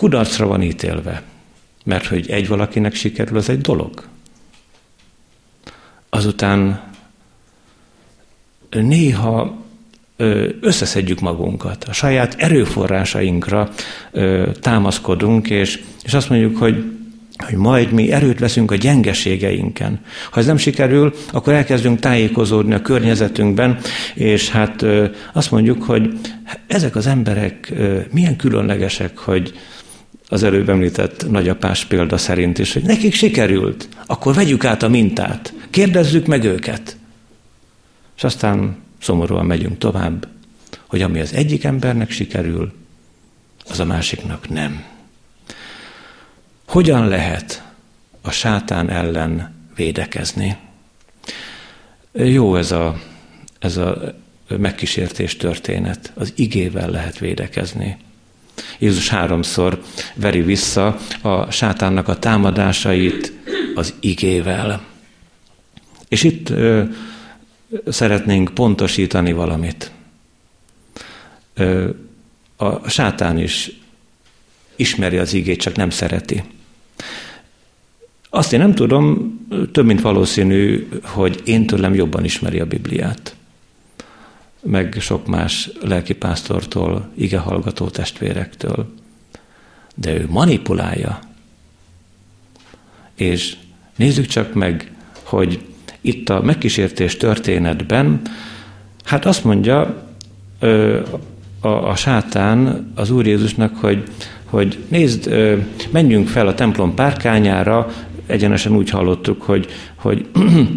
Kudarcra 0.00 0.46
van 0.46 0.62
ítélve, 0.62 1.22
mert 1.84 2.06
hogy 2.06 2.30
egy 2.30 2.48
valakinek 2.48 2.94
sikerül, 2.94 3.36
az 3.36 3.48
egy 3.48 3.60
dolog. 3.60 4.04
Azután 6.08 6.82
néha 8.70 9.64
összeszedjük 10.60 11.20
magunkat, 11.20 11.84
a 11.84 11.92
saját 11.92 12.34
erőforrásainkra 12.34 13.70
támaszkodunk, 14.60 15.50
és, 15.50 15.82
és 16.02 16.14
azt 16.14 16.28
mondjuk, 16.28 16.56
hogy 16.56 16.84
hogy 17.44 17.56
majd 17.56 17.92
mi 17.92 18.12
erőt 18.12 18.38
veszünk 18.38 18.70
a 18.70 18.76
gyengeségeinken. 18.76 20.00
Ha 20.30 20.40
ez 20.40 20.46
nem 20.46 20.56
sikerül, 20.56 21.14
akkor 21.32 21.52
elkezdünk 21.52 21.98
tájékozódni 22.00 22.74
a 22.74 22.82
környezetünkben, 22.82 23.78
és 24.14 24.50
hát 24.50 24.84
azt 25.32 25.50
mondjuk, 25.50 25.82
hogy 25.82 26.18
ezek 26.66 26.96
az 26.96 27.06
emberek 27.06 27.72
milyen 28.10 28.36
különlegesek, 28.36 29.18
hogy 29.18 29.52
az 30.32 30.42
előbb 30.42 30.68
említett 30.68 31.30
nagyapás 31.30 31.84
példa 31.84 32.18
szerint 32.18 32.58
is, 32.58 32.72
hogy 32.72 32.82
nekik 32.82 33.14
sikerült, 33.14 33.88
akkor 34.06 34.34
vegyük 34.34 34.64
át 34.64 34.82
a 34.82 34.88
mintát, 34.88 35.54
kérdezzük 35.70 36.26
meg 36.26 36.44
őket. 36.44 36.96
És 38.16 38.24
aztán 38.24 38.76
szomorúan 39.00 39.46
megyünk 39.46 39.78
tovább, 39.78 40.28
hogy 40.86 41.02
ami 41.02 41.20
az 41.20 41.32
egyik 41.32 41.64
embernek 41.64 42.10
sikerül, 42.10 42.72
az 43.68 43.80
a 43.80 43.84
másiknak 43.84 44.48
nem. 44.48 44.84
Hogyan 46.66 47.08
lehet 47.08 47.64
a 48.20 48.30
sátán 48.30 48.90
ellen 48.90 49.54
védekezni? 49.76 50.56
Jó 52.12 52.56
ez 52.56 52.72
a, 52.72 53.00
ez 53.58 53.76
a 53.76 54.14
megkísértés 54.48 55.36
történet. 55.36 56.12
Az 56.14 56.32
igével 56.36 56.90
lehet 56.90 57.18
védekezni. 57.18 57.96
Jézus 58.78 59.08
háromszor 59.08 59.82
veri 60.14 60.40
vissza 60.40 60.98
a 61.22 61.50
sátánnak 61.50 62.08
a 62.08 62.18
támadásait 62.18 63.32
az 63.74 63.94
igével. 64.00 64.82
És 66.08 66.22
itt 66.22 66.50
ö, 66.50 66.82
szeretnénk 67.86 68.54
pontosítani 68.54 69.32
valamit. 69.32 69.90
Ö, 71.54 71.88
a 72.56 72.88
sátán 72.88 73.38
is 73.38 73.70
ismeri 74.76 75.18
az 75.18 75.34
igét, 75.34 75.60
csak 75.60 75.76
nem 75.76 75.90
szereti. 75.90 76.42
Azt 78.30 78.52
én 78.52 78.58
nem 78.58 78.74
tudom, 78.74 79.38
több 79.72 79.86
mint 79.86 80.00
valószínű, 80.00 80.88
hogy 81.02 81.40
én 81.44 81.66
tőlem 81.66 81.94
jobban 81.94 82.24
ismeri 82.24 82.60
a 82.60 82.66
Bibliát. 82.66 83.34
Meg 84.62 84.96
sok 85.00 85.26
más 85.26 85.70
lelkipásztortól, 85.82 87.08
igehallgató 87.14 87.88
testvérektől. 87.88 88.94
De 89.94 90.12
ő 90.12 90.26
manipulálja. 90.28 91.18
És 93.14 93.56
nézzük 93.96 94.26
csak 94.26 94.54
meg, 94.54 94.92
hogy 95.22 95.64
itt 96.00 96.28
a 96.28 96.42
megkísértés 96.42 97.16
történetben, 97.16 98.20
hát 99.04 99.24
azt 99.24 99.44
mondja 99.44 100.08
a, 101.60 101.68
a 101.68 101.96
sátán 101.96 102.90
az 102.94 103.10
Úr 103.10 103.26
Jézusnak, 103.26 103.76
hogy, 103.76 104.02
hogy 104.44 104.78
nézd, 104.88 105.34
menjünk 105.90 106.28
fel 106.28 106.46
a 106.46 106.54
templom 106.54 106.94
párkányára, 106.94 107.90
egyenesen 108.26 108.76
úgy 108.76 108.90
hallottuk, 108.90 109.42
hogy, 109.42 109.66
hogy 109.94 110.26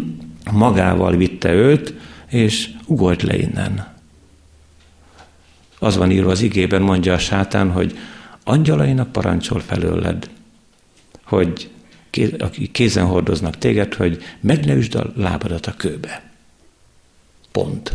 magával 0.52 1.16
vitte 1.16 1.52
őt, 1.52 1.94
és 2.34 2.70
ugolt 2.86 3.22
le 3.22 3.36
innen. 3.36 3.92
Az 5.78 5.96
van 5.96 6.10
írva 6.10 6.30
az 6.30 6.40
igében, 6.40 6.82
mondja 6.82 7.12
a 7.12 7.18
sátán, 7.18 7.70
hogy 7.70 7.98
angyalainak 8.44 9.12
parancsol 9.12 9.60
felőled, 9.60 10.30
hogy 11.24 11.70
akik 12.38 12.70
kézen 12.70 13.06
hordoznak 13.06 13.58
téged, 13.58 13.94
hogy 13.94 14.22
meg 14.40 14.64
ne 14.64 14.74
üsd 14.74 14.94
a 14.94 15.12
lábadat 15.16 15.66
a 15.66 15.74
kőbe. 15.76 16.30
Pont. 17.52 17.92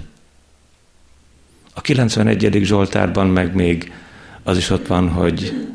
A 1.74 1.82
91. 1.82 2.60
Zsoltárban 2.64 3.28
meg 3.28 3.56
még 3.56 3.94
az 4.44 4.58
is 4.58 4.70
ott 4.70 4.88
van, 4.88 5.10
hogy 5.10 5.68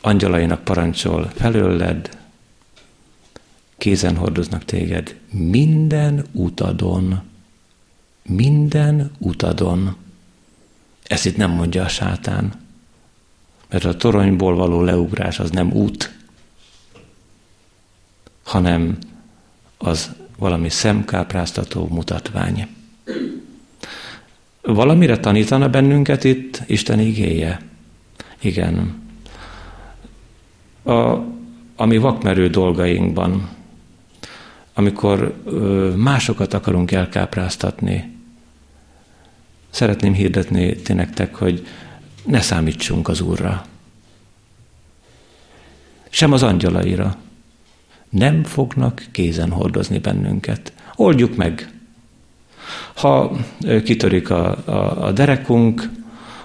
angyalainak 0.00 0.64
parancsol 0.64 1.30
felőled, 1.36 2.17
kézen 3.78 4.16
hordoznak 4.16 4.64
téged 4.64 5.16
minden 5.30 6.24
utadon, 6.32 7.20
minden 8.22 9.10
utadon. 9.18 9.96
Ezt 11.02 11.26
itt 11.26 11.36
nem 11.36 11.50
mondja 11.50 11.84
a 11.84 11.88
sátán, 11.88 12.52
mert 13.68 13.84
a 13.84 13.96
toronyból 13.96 14.54
való 14.54 14.82
leugrás 14.82 15.38
az 15.38 15.50
nem 15.50 15.72
út, 15.72 16.16
hanem 18.42 18.98
az 19.78 20.14
valami 20.38 20.68
szemkápráztató 20.68 21.86
mutatvány. 21.86 22.66
Valamire 24.62 25.18
tanítana 25.18 25.68
bennünket 25.68 26.24
itt 26.24 26.62
Isten 26.66 27.00
igéje? 27.00 27.60
Igen 28.40 29.06
a, 30.88 31.24
a 31.76 31.84
mi 31.86 31.98
vakmerő 31.98 32.48
dolgainkban, 32.48 33.48
amikor 34.78 35.34
másokat 35.96 36.54
akarunk 36.54 36.90
elkápráztatni, 36.90 38.16
szeretném 39.70 40.12
hirdetni 40.12 40.76
ti 40.76 40.92
nektek, 40.92 41.34
hogy 41.34 41.66
ne 42.24 42.40
számítsunk 42.40 43.08
az 43.08 43.20
Úrra. 43.20 43.66
Sem 46.08 46.32
az 46.32 46.42
angyalaira. 46.42 47.16
Nem 48.08 48.44
fognak 48.44 49.06
kézen 49.10 49.50
hordozni 49.50 49.98
bennünket. 49.98 50.72
Oldjuk 50.94 51.36
meg. 51.36 51.70
Ha 52.94 53.36
kitörik 53.84 54.30
a, 54.30 54.56
a, 54.64 55.06
a 55.06 55.12
derekunk, 55.12 55.90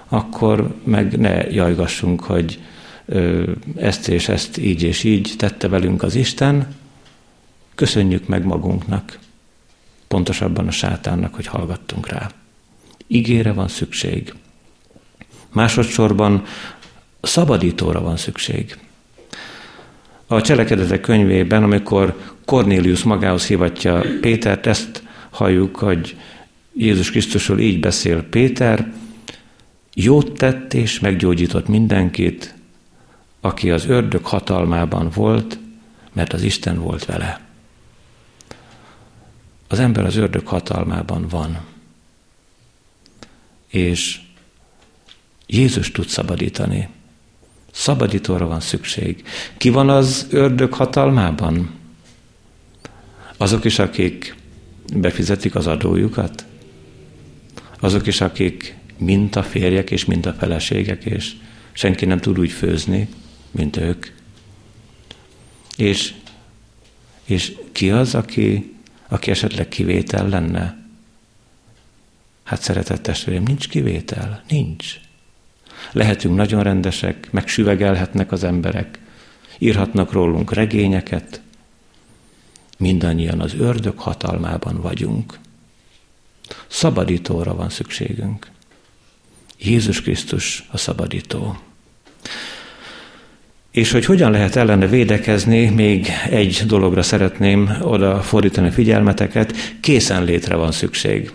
akkor 0.08 0.74
meg 0.84 1.18
ne 1.18 1.50
jajgassunk, 1.50 2.22
hogy 2.22 2.60
ezt 3.76 4.08
és 4.08 4.28
ezt 4.28 4.58
így 4.58 4.82
és 4.82 5.04
így 5.04 5.34
tette 5.36 5.68
velünk 5.68 6.02
az 6.02 6.14
Isten, 6.14 6.82
köszönjük 7.74 8.26
meg 8.26 8.44
magunknak, 8.44 9.18
pontosabban 10.08 10.66
a 10.66 10.70
sátánnak, 10.70 11.34
hogy 11.34 11.46
hallgattunk 11.46 12.08
rá. 12.08 12.30
Igére 13.06 13.52
van 13.52 13.68
szükség. 13.68 14.34
Másodszorban 15.52 16.44
szabadítóra 17.20 18.00
van 18.00 18.16
szükség. 18.16 18.78
A 20.26 20.40
cselekedetek 20.40 21.00
könyvében, 21.00 21.62
amikor 21.62 22.16
Cornélius 22.44 23.02
magához 23.02 23.46
hivatja 23.46 24.04
Pétert, 24.20 24.66
ezt 24.66 25.02
halljuk, 25.30 25.76
hogy 25.76 26.16
Jézus 26.72 27.10
Krisztusról 27.10 27.58
így 27.58 27.80
beszél 27.80 28.22
Péter, 28.22 28.92
jót 29.94 30.32
tett 30.32 30.74
és 30.74 31.00
meggyógyított 31.00 31.68
mindenkit, 31.68 32.54
aki 33.40 33.70
az 33.70 33.86
ördög 33.86 34.24
hatalmában 34.24 35.10
volt, 35.14 35.58
mert 36.12 36.32
az 36.32 36.42
Isten 36.42 36.78
volt 36.78 37.04
vele. 37.04 37.40
Az 39.68 39.78
ember 39.78 40.04
az 40.04 40.16
ördög 40.16 40.46
hatalmában 40.46 41.28
van. 41.28 41.58
És 43.68 44.20
Jézus 45.46 45.90
tud 45.90 46.06
szabadítani. 46.06 46.88
Szabadítóra 47.72 48.46
van 48.46 48.60
szükség. 48.60 49.24
Ki 49.56 49.68
van 49.68 49.90
az 49.90 50.26
ördög 50.30 50.72
hatalmában? 50.72 51.70
Azok 53.36 53.64
is, 53.64 53.78
akik 53.78 54.36
befizetik 54.96 55.54
az 55.54 55.66
adójukat? 55.66 56.44
Azok 57.80 58.06
is, 58.06 58.20
akik 58.20 58.76
mint 58.96 59.36
a 59.36 59.42
férjek 59.42 59.90
és 59.90 60.04
mint 60.04 60.26
a 60.26 60.32
feleségek, 60.32 61.04
és 61.04 61.32
senki 61.72 62.04
nem 62.04 62.18
tud 62.18 62.38
úgy 62.38 62.50
főzni, 62.50 63.08
mint 63.50 63.76
ők. 63.76 64.06
És, 65.76 66.14
és 67.24 67.56
ki 67.72 67.90
az, 67.90 68.14
aki, 68.14 68.74
aki 69.08 69.30
esetleg 69.30 69.68
kivétel 69.68 70.28
lenne? 70.28 70.82
Hát 72.44 72.62
szeretett 72.62 73.02
testvérem, 73.02 73.42
nincs 73.42 73.68
kivétel, 73.68 74.42
nincs. 74.48 75.00
Lehetünk 75.92 76.36
nagyon 76.36 76.62
rendesek, 76.62 77.32
megsüvegelhetnek 77.32 78.32
az 78.32 78.44
emberek, 78.44 78.98
írhatnak 79.58 80.12
rólunk 80.12 80.52
regényeket, 80.52 81.40
mindannyian 82.78 83.40
az 83.40 83.54
ördög 83.54 83.98
hatalmában 83.98 84.80
vagyunk. 84.80 85.38
Szabadítóra 86.66 87.54
van 87.54 87.70
szükségünk. 87.70 88.50
Jézus 89.58 90.02
Krisztus 90.02 90.66
a 90.70 90.76
szabadító. 90.76 91.58
És 93.74 93.90
hogy 93.92 94.04
hogyan 94.04 94.30
lehet 94.30 94.56
ellene 94.56 94.86
védekezni, 94.86 95.68
még 95.68 96.08
egy 96.30 96.62
dologra 96.66 97.02
szeretném 97.02 97.70
oda 97.80 98.22
fordítani 98.22 98.70
figyelmeteket, 98.70 99.54
készenlétre 99.80 100.54
van 100.54 100.72
szükség. 100.72 101.30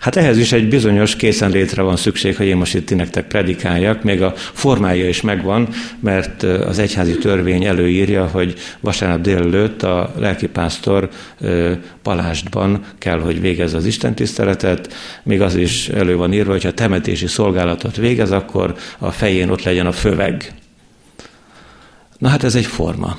Hát 0.00 0.16
ehhez 0.16 0.38
is 0.38 0.52
egy 0.52 0.68
bizonyos 0.68 1.16
készenlétre 1.16 1.82
van 1.82 1.96
szükség, 1.96 2.36
hogy 2.36 2.46
én 2.46 2.56
most 2.56 2.74
itt 2.74 2.94
nektek 2.94 3.26
predikáljak, 3.26 4.02
még 4.02 4.22
a 4.22 4.32
formája 4.36 5.08
is 5.08 5.20
megvan, 5.20 5.68
mert 6.00 6.42
az 6.42 6.78
egyházi 6.78 7.18
törvény 7.18 7.64
előírja, 7.64 8.26
hogy 8.26 8.54
vasárnap 8.80 9.20
délelőtt 9.20 9.82
a 9.82 10.14
lelkipásztor 10.18 11.08
palástban 12.02 12.84
kell, 12.98 13.20
hogy 13.20 13.40
végezze 13.40 13.76
az 13.76 13.86
istentiszteletet, 13.86 14.94
még 15.22 15.40
az 15.40 15.54
is 15.54 15.88
elő 15.88 16.16
van 16.16 16.32
írva, 16.32 16.52
hogy 16.52 16.64
ha 16.64 16.72
temetési 16.72 17.26
szolgálatot 17.26 17.96
végez, 17.96 18.30
akkor 18.30 18.74
a 18.98 19.10
fején 19.10 19.50
ott 19.50 19.62
legyen 19.62 19.86
a 19.86 19.92
föveg 19.92 20.52
Na 22.22 22.28
hát 22.28 22.44
ez 22.44 22.54
egy 22.54 22.66
forma. 22.66 23.18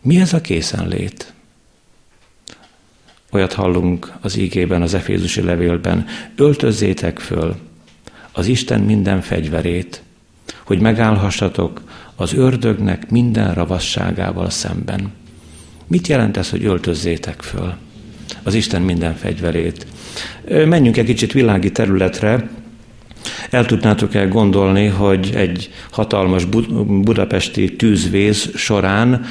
Mi 0.00 0.20
ez 0.20 0.32
a 0.32 0.40
készenlét? 0.40 1.32
Olyat 3.30 3.52
hallunk 3.52 4.12
az 4.20 4.36
ígében, 4.36 4.82
az 4.82 4.94
Efézusi 4.94 5.40
levélben. 5.40 6.06
Öltözzétek 6.36 7.18
föl 7.18 7.56
az 8.32 8.46
Isten 8.46 8.80
minden 8.80 9.20
fegyverét, 9.20 10.02
hogy 10.64 10.80
megállhassatok 10.80 11.82
az 12.14 12.32
ördögnek 12.32 13.10
minden 13.10 13.54
ravasságával 13.54 14.50
szemben. 14.50 15.12
Mit 15.86 16.06
jelent 16.06 16.36
ez, 16.36 16.50
hogy 16.50 16.64
öltözzétek 16.64 17.42
föl 17.42 17.74
az 18.42 18.54
Isten 18.54 18.82
minden 18.82 19.14
fegyverét? 19.14 19.86
Menjünk 20.48 20.96
egy 20.96 21.06
kicsit 21.06 21.32
világi 21.32 21.72
területre, 21.72 22.48
el 23.50 23.66
tudnátok-e 23.66 24.24
gondolni, 24.24 24.86
hogy 24.86 25.30
egy 25.34 25.70
hatalmas 25.90 26.44
budapesti 26.88 27.76
tűzvész 27.76 28.56
során 28.56 29.24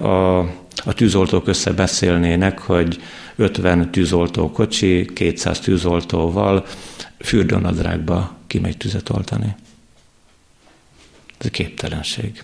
a, 0.00 0.38
a 0.84 0.92
tűzoltók 0.94 1.48
összebeszélnének, 1.48 2.58
hogy 2.58 3.00
50 3.36 3.90
tűzoltó 3.90 4.50
kocsi, 4.50 5.10
200 5.14 5.60
tűzoltóval 5.60 6.66
fürdőnadrágba 7.18 8.36
kimegy 8.46 8.76
tüzet 8.76 9.08
oltani. 9.08 9.54
Ez 11.38 11.50
képtelenség. 11.50 12.42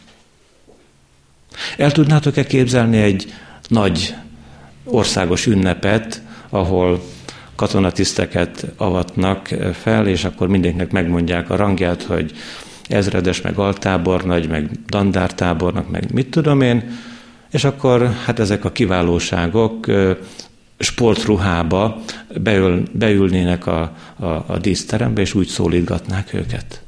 El 1.76 1.92
tudnátok-e 1.92 2.46
képzelni 2.46 2.96
egy 2.96 3.32
nagy 3.68 4.14
országos 4.84 5.46
ünnepet, 5.46 6.22
ahol 6.48 7.02
katonatiszteket 7.58 8.66
avatnak 8.76 9.46
fel, 9.72 10.06
és 10.06 10.24
akkor 10.24 10.48
mindenkinek 10.48 10.90
megmondják 10.90 11.50
a 11.50 11.56
rangját, 11.56 12.02
hogy 12.02 12.32
ezredes, 12.88 13.40
meg 13.40 13.58
altábornagy, 13.58 14.48
meg 14.48 14.70
dandártábornak, 14.86 15.90
meg 15.90 16.12
mit 16.12 16.30
tudom 16.30 16.60
én, 16.60 16.90
és 17.50 17.64
akkor 17.64 18.12
hát 18.24 18.38
ezek 18.38 18.64
a 18.64 18.72
kiválóságok 18.72 19.86
sportruhába 20.78 22.02
beül, 22.42 22.82
beülnének 22.92 23.66
a, 23.66 23.96
a, 24.16 24.26
a 24.26 24.58
díszterembe, 24.60 25.20
és 25.20 25.34
úgy 25.34 25.46
szólítgatnák 25.46 26.34
őket. 26.34 26.82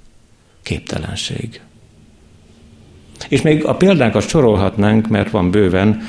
Képtelenség. 0.63 1.61
És 3.29 3.43
még 3.43 3.65
a 3.65 3.75
példákat 3.75 4.29
sorolhatnánk, 4.29 5.09
mert 5.09 5.31
van 5.31 5.51
bőven, 5.51 6.03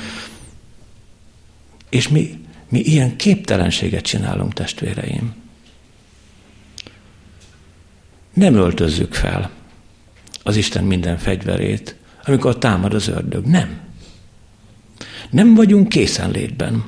és 1.88 2.08
mi, 2.08 2.41
mi 2.72 2.80
ilyen 2.80 3.16
képtelenséget 3.16 4.02
csinálunk, 4.02 4.52
testvéreim. 4.52 5.34
Nem 8.32 8.54
öltözzük 8.54 9.14
fel 9.14 9.50
az 10.42 10.56
Isten 10.56 10.84
minden 10.84 11.18
fegyverét, 11.18 11.96
amikor 12.24 12.58
támad 12.58 12.94
az 12.94 13.08
ördög. 13.08 13.44
Nem. 13.44 13.80
Nem 15.30 15.54
vagyunk 15.54 15.88
készenlétben. 15.88 16.84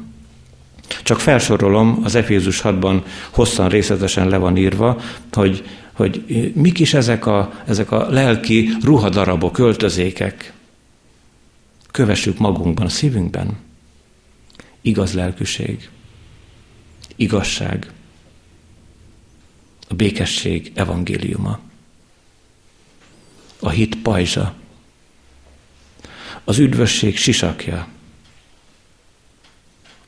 Csak 1.03 1.21
felsorolom, 1.21 2.01
az 2.05 2.15
Efézus 2.15 2.61
6-ban 2.65 3.03
hosszan 3.31 3.69
részletesen 3.69 4.29
le 4.29 4.37
van 4.37 4.57
írva, 4.57 5.01
hogy, 5.33 5.65
hogy 5.93 6.53
mik 6.55 6.79
is 6.79 6.95
ezek 6.95 7.27
a, 7.27 7.53
ezek 7.67 7.91
a 7.91 8.09
lelki 8.11 8.71
ruhadarabok, 8.83 9.59
öltözékek. 9.59 10.53
Kövessük 11.91 12.39
magunkban, 12.39 12.87
a 12.87 12.89
szívünkben. 12.89 13.73
Igaz 14.85 15.13
lelkűség, 15.15 15.91
igazság, 17.17 17.93
a 19.89 19.95
békesség 19.95 20.73
evangéliuma, 20.75 21.61
a 23.61 23.69
hit 23.69 23.97
pajzsa, 23.97 24.55
az 26.45 26.59
üdvösség 26.59 27.17
sisakja, 27.17 27.89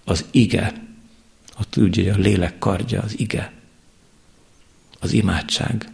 az 0.04 0.24
ige, 0.30 0.72
ott 1.58 1.76
ugye 1.76 2.12
a 2.12 2.16
lélek 2.16 2.58
kardja, 2.58 3.02
az 3.02 3.18
ige, 3.18 3.52
az 5.00 5.12
imádság. 5.12 5.90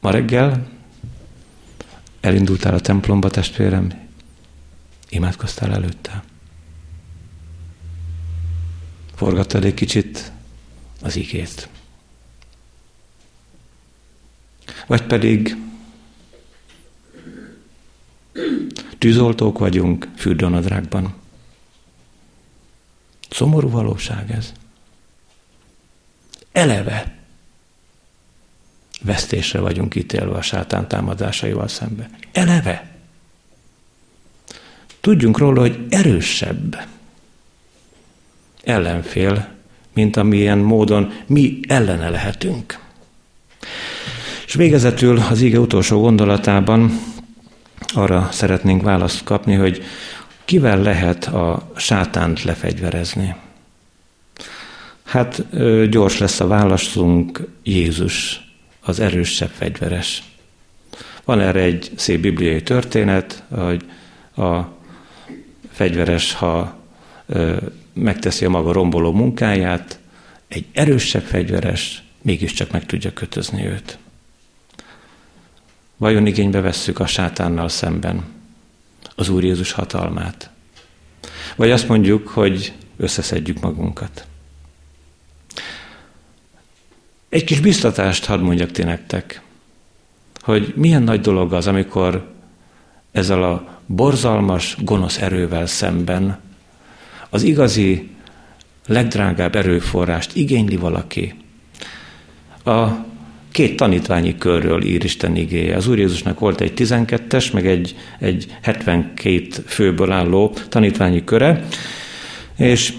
Ma 0.00 0.10
reggel 0.10 0.68
elindultál 2.20 2.74
a 2.74 2.80
templomba, 2.80 3.30
testvérem, 3.30 4.03
imádkoztál 5.14 5.72
előtte. 5.72 6.22
Forgattad 9.14 9.64
egy 9.64 9.74
kicsit 9.74 10.32
az 11.02 11.16
igét. 11.16 11.68
Vagy 14.86 15.02
pedig 15.02 15.56
Tűzoltók 18.98 19.58
vagyunk 19.58 20.08
fürdőnadrágban. 20.16 21.14
Szomorú 23.30 23.70
valóság 23.70 24.30
ez. 24.30 24.52
Eleve 26.52 27.18
vesztésre 29.02 29.60
vagyunk 29.60 29.94
ítélve 29.94 30.36
a 30.36 30.42
sátán 30.42 30.88
támadásaival 30.88 31.68
szembe. 31.68 32.10
Eleve. 32.32 32.93
Tudjunk 35.04 35.38
róla, 35.38 35.60
hogy 35.60 35.78
erősebb 35.88 36.86
ellenfél, 38.62 39.48
mint 39.94 40.16
amilyen 40.16 40.58
módon 40.58 41.12
mi 41.26 41.60
ellene 41.68 42.08
lehetünk. 42.08 42.78
És 44.46 44.54
végezetül 44.54 45.18
az 45.18 45.40
ige 45.40 45.58
utolsó 45.58 46.00
gondolatában 46.00 47.00
arra 47.94 48.28
szeretnénk 48.32 48.82
választ 48.82 49.24
kapni, 49.24 49.54
hogy 49.54 49.82
kivel 50.44 50.82
lehet 50.82 51.24
a 51.24 51.70
sátánt 51.76 52.42
lefegyverezni. 52.42 53.34
Hát 55.04 55.44
gyors 55.88 56.18
lesz 56.18 56.40
a 56.40 56.46
válaszunk, 56.46 57.48
Jézus, 57.62 58.40
az 58.80 59.00
erősebb 59.00 59.50
fegyveres. 59.50 60.22
Van 61.24 61.40
erre 61.40 61.60
egy 61.60 61.90
szép 61.96 62.20
bibliai 62.20 62.62
történet, 62.62 63.42
hogy 63.50 63.84
a 64.36 64.82
fegyveres, 65.74 66.32
ha 66.32 66.76
megteszi 67.92 68.44
a 68.44 68.50
maga 68.50 68.72
romboló 68.72 69.12
munkáját, 69.12 69.98
egy 70.48 70.66
erősebb 70.72 71.22
fegyveres 71.22 72.02
mégiscsak 72.22 72.70
meg 72.70 72.86
tudja 72.86 73.12
kötözni 73.12 73.66
őt. 73.66 73.98
Vajon 75.96 76.26
igénybe 76.26 76.60
vesszük 76.60 76.98
a 76.98 77.06
sátánnal 77.06 77.68
szemben 77.68 78.24
az 79.14 79.28
Úr 79.28 79.44
Jézus 79.44 79.72
hatalmát? 79.72 80.50
Vagy 81.56 81.70
azt 81.70 81.88
mondjuk, 81.88 82.28
hogy 82.28 82.72
összeszedjük 82.96 83.60
magunkat? 83.60 84.26
Egy 87.28 87.44
kis 87.44 87.60
biztatást 87.60 88.24
hadd 88.24 88.40
mondjak 88.40 88.70
ti 88.70 88.82
nektek, 88.82 89.42
hogy 90.40 90.72
milyen 90.76 91.02
nagy 91.02 91.20
dolog 91.20 91.52
az, 91.52 91.66
amikor 91.66 92.32
ezzel 93.12 93.42
a 93.42 93.73
borzalmas, 93.86 94.76
gonosz 94.80 95.18
erővel 95.18 95.66
szemben 95.66 96.38
az 97.30 97.42
igazi, 97.42 98.08
legdrágább 98.86 99.56
erőforrást 99.56 100.36
igényli 100.36 100.76
valaki. 100.76 101.34
A 102.64 102.86
két 103.50 103.76
tanítványi 103.76 104.38
körről 104.38 104.84
ír 104.84 105.04
Isten 105.04 105.36
igéje. 105.36 105.76
Az 105.76 105.88
Úr 105.88 105.98
Jézusnak 105.98 106.38
volt 106.38 106.60
egy 106.60 106.72
12-es, 106.76 107.52
meg 107.52 107.66
egy, 107.66 107.96
egy 108.18 108.46
72 108.62 109.48
főből 109.66 110.12
álló 110.12 110.54
tanítványi 110.68 111.24
köre, 111.24 111.66
és 112.56 112.92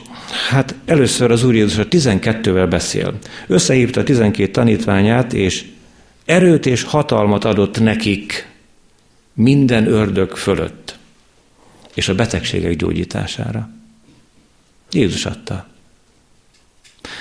hát 0.50 0.76
először 0.86 1.32
az 1.32 1.44
Úr 1.44 1.56
Jézus 1.56 1.78
a 1.78 1.88
12-vel 1.88 2.68
beszél. 2.70 3.14
Összehívta 3.48 4.02
a 4.02 4.04
12 4.04 4.52
tanítványát, 4.52 5.34
és 5.34 5.66
erőt 6.26 6.66
és 6.66 6.84
hatalmat 6.84 7.46
adott 7.46 7.80
nekik 7.80 8.48
minden 9.36 9.88
ördög 9.88 10.36
fölött, 10.36 10.98
és 11.94 12.08
a 12.08 12.16
betegségek 12.16 12.76
gyógyítására. 12.76 13.70
Jézus 14.92 15.26
adta. 15.26 15.68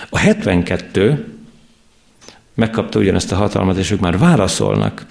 A 0.08 0.18
72 0.18 1.34
megkapta 2.54 2.98
ugyanezt 2.98 3.32
a 3.32 3.36
hatalmat, 3.36 3.76
és 3.76 3.90
ők 3.90 4.00
már 4.00 4.18
válaszolnak. 4.18 5.06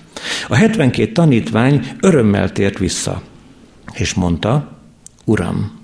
A 0.47 0.55
72 0.55 1.11
tanítvány 1.11 1.87
örömmel 1.99 2.51
tért 2.51 2.77
vissza, 2.77 3.21
és 3.93 4.13
mondta, 4.13 4.77
Uram, 5.25 5.81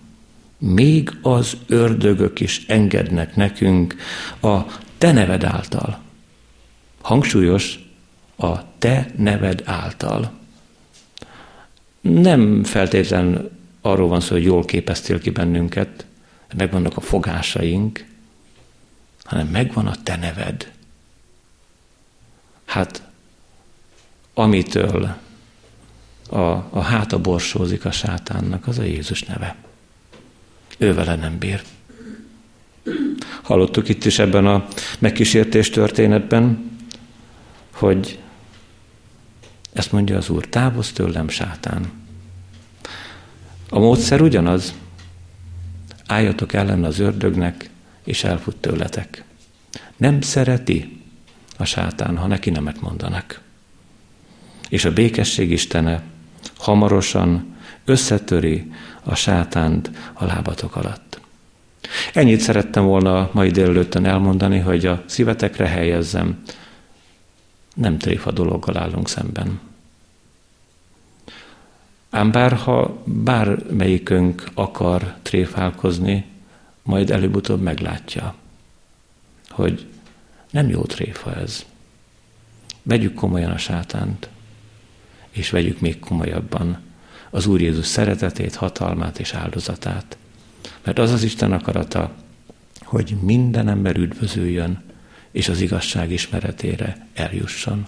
még 0.58 1.12
az 1.22 1.58
ördögök 1.68 2.40
is 2.40 2.66
engednek 2.68 3.36
nekünk 3.36 3.96
a 4.42 4.58
te 4.98 5.12
neved 5.12 5.44
által. 5.44 6.00
Hangsúlyos, 7.02 7.80
a 8.38 8.78
te 8.78 9.12
neved 9.18 9.62
által. 9.66 10.32
Nem 12.02 12.64
feltétlen 12.64 13.50
arról 13.82 14.08
van 14.08 14.22
szó, 14.22 14.34
hogy 14.34 14.44
jól 14.44 14.66
képeztél 14.66 15.20
ki 15.20 15.30
bennünket, 15.30 16.06
megvannak 16.58 16.98
a 16.98 17.02
fogásaink, 17.02 18.06
hanem 19.24 19.48
megvan 19.48 19.88
a 19.88 19.96
te 20.04 20.16
neved 20.16 20.72
Hát, 22.70 23.02
amitől 24.34 25.16
a, 26.30 26.38
a 26.70 26.82
háta 26.82 27.20
borsózik 27.20 27.86
a 27.86 27.92
sátánnak, 27.92 28.68
az 28.68 28.80
a 28.80 28.84
Jézus 28.84 29.24
neve. 29.24 29.56
Ő 30.78 30.94
vele 30.94 31.16
nem 31.16 31.38
bír. 31.38 31.62
Hallottuk 33.42 33.90
itt 33.90 34.06
is 34.06 34.20
ebben 34.20 34.46
a 34.46 34.68
megkísértés 35.00 35.70
történetben, 35.70 36.72
hogy 37.74 38.20
ezt 39.74 39.92
mondja 39.92 40.18
az 40.18 40.30
Úr, 40.30 40.46
távozz 40.48 40.92
tőlem, 40.92 41.28
sátán. 41.28 41.92
A 43.70 43.80
módszer 43.80 44.22
ugyanaz, 44.22 44.74
álljatok 46.06 46.54
ellen 46.54 46.84
az 46.84 47.00
ördögnek, 47.00 47.70
és 48.04 48.24
elfut 48.24 48.56
tőletek. 48.56 49.24
Nem 49.98 50.22
szereti 50.22 51.02
a 51.58 51.66
sátán, 51.66 52.18
ha 52.18 52.28
neki 52.28 52.50
nemet 52.50 52.82
mondanak. 52.82 53.42
És 54.70 54.86
a 54.86 54.94
békesség 54.94 55.52
istene 55.52 56.02
hamarosan 56.58 57.56
összetöri 57.86 58.72
a 59.04 59.16
sátánt 59.16 59.92
a 60.14 60.26
lábatok 60.26 60.76
alatt. 60.76 61.20
Ennyit 62.14 62.40
szerettem 62.40 62.86
volna 62.86 63.30
mai 63.34 63.50
délelőttön 63.50 64.06
elmondani, 64.06 64.60
hogy 64.60 64.86
a 64.86 65.04
szívetekre 65.06 65.68
helyezzem. 65.68 66.44
Nem 67.80 67.98
tréfa 67.98 68.32
dologgal 68.32 68.78
állunk 68.78 69.10
szemben. 69.10 69.60
Ám 72.10 72.32
bár 72.32 72.54
ha 72.54 73.04
bármelyikünk 73.06 74.44
akar 74.54 75.16
tréfálkozni, 75.22 76.26
majd 76.84 77.12
előbb-utóbb 77.12 77.62
meglátja, 77.62 78.36
hogy 79.50 79.88
nem 80.50 80.70
jó 80.70 80.82
tréfa 80.82 81.36
ez. 81.36 81.66
Vegyük 82.84 83.14
komolyan 83.14 83.52
a 83.52 83.58
sátánt, 83.58 84.30
és 85.30 85.50
vegyük 85.50 85.80
még 85.80 86.00
komolyabban 86.00 86.80
az 87.30 87.46
Úr 87.46 87.62
Jézus 87.62 87.86
szeretetét, 87.86 88.56
hatalmát 88.56 89.20
és 89.20 89.34
áldozatát. 89.34 90.18
Mert 90.84 91.00
az 91.00 91.12
az 91.12 91.24
Isten 91.24 91.52
akarata, 91.52 92.12
hogy 92.84 93.18
minden 93.22 93.68
ember 93.68 93.98
üdvözüljön, 93.98 94.84
és 95.32 95.50
az 95.50 95.62
igazság 95.62 96.12
ismeretére 96.12 97.08
eljusson. 97.14 97.88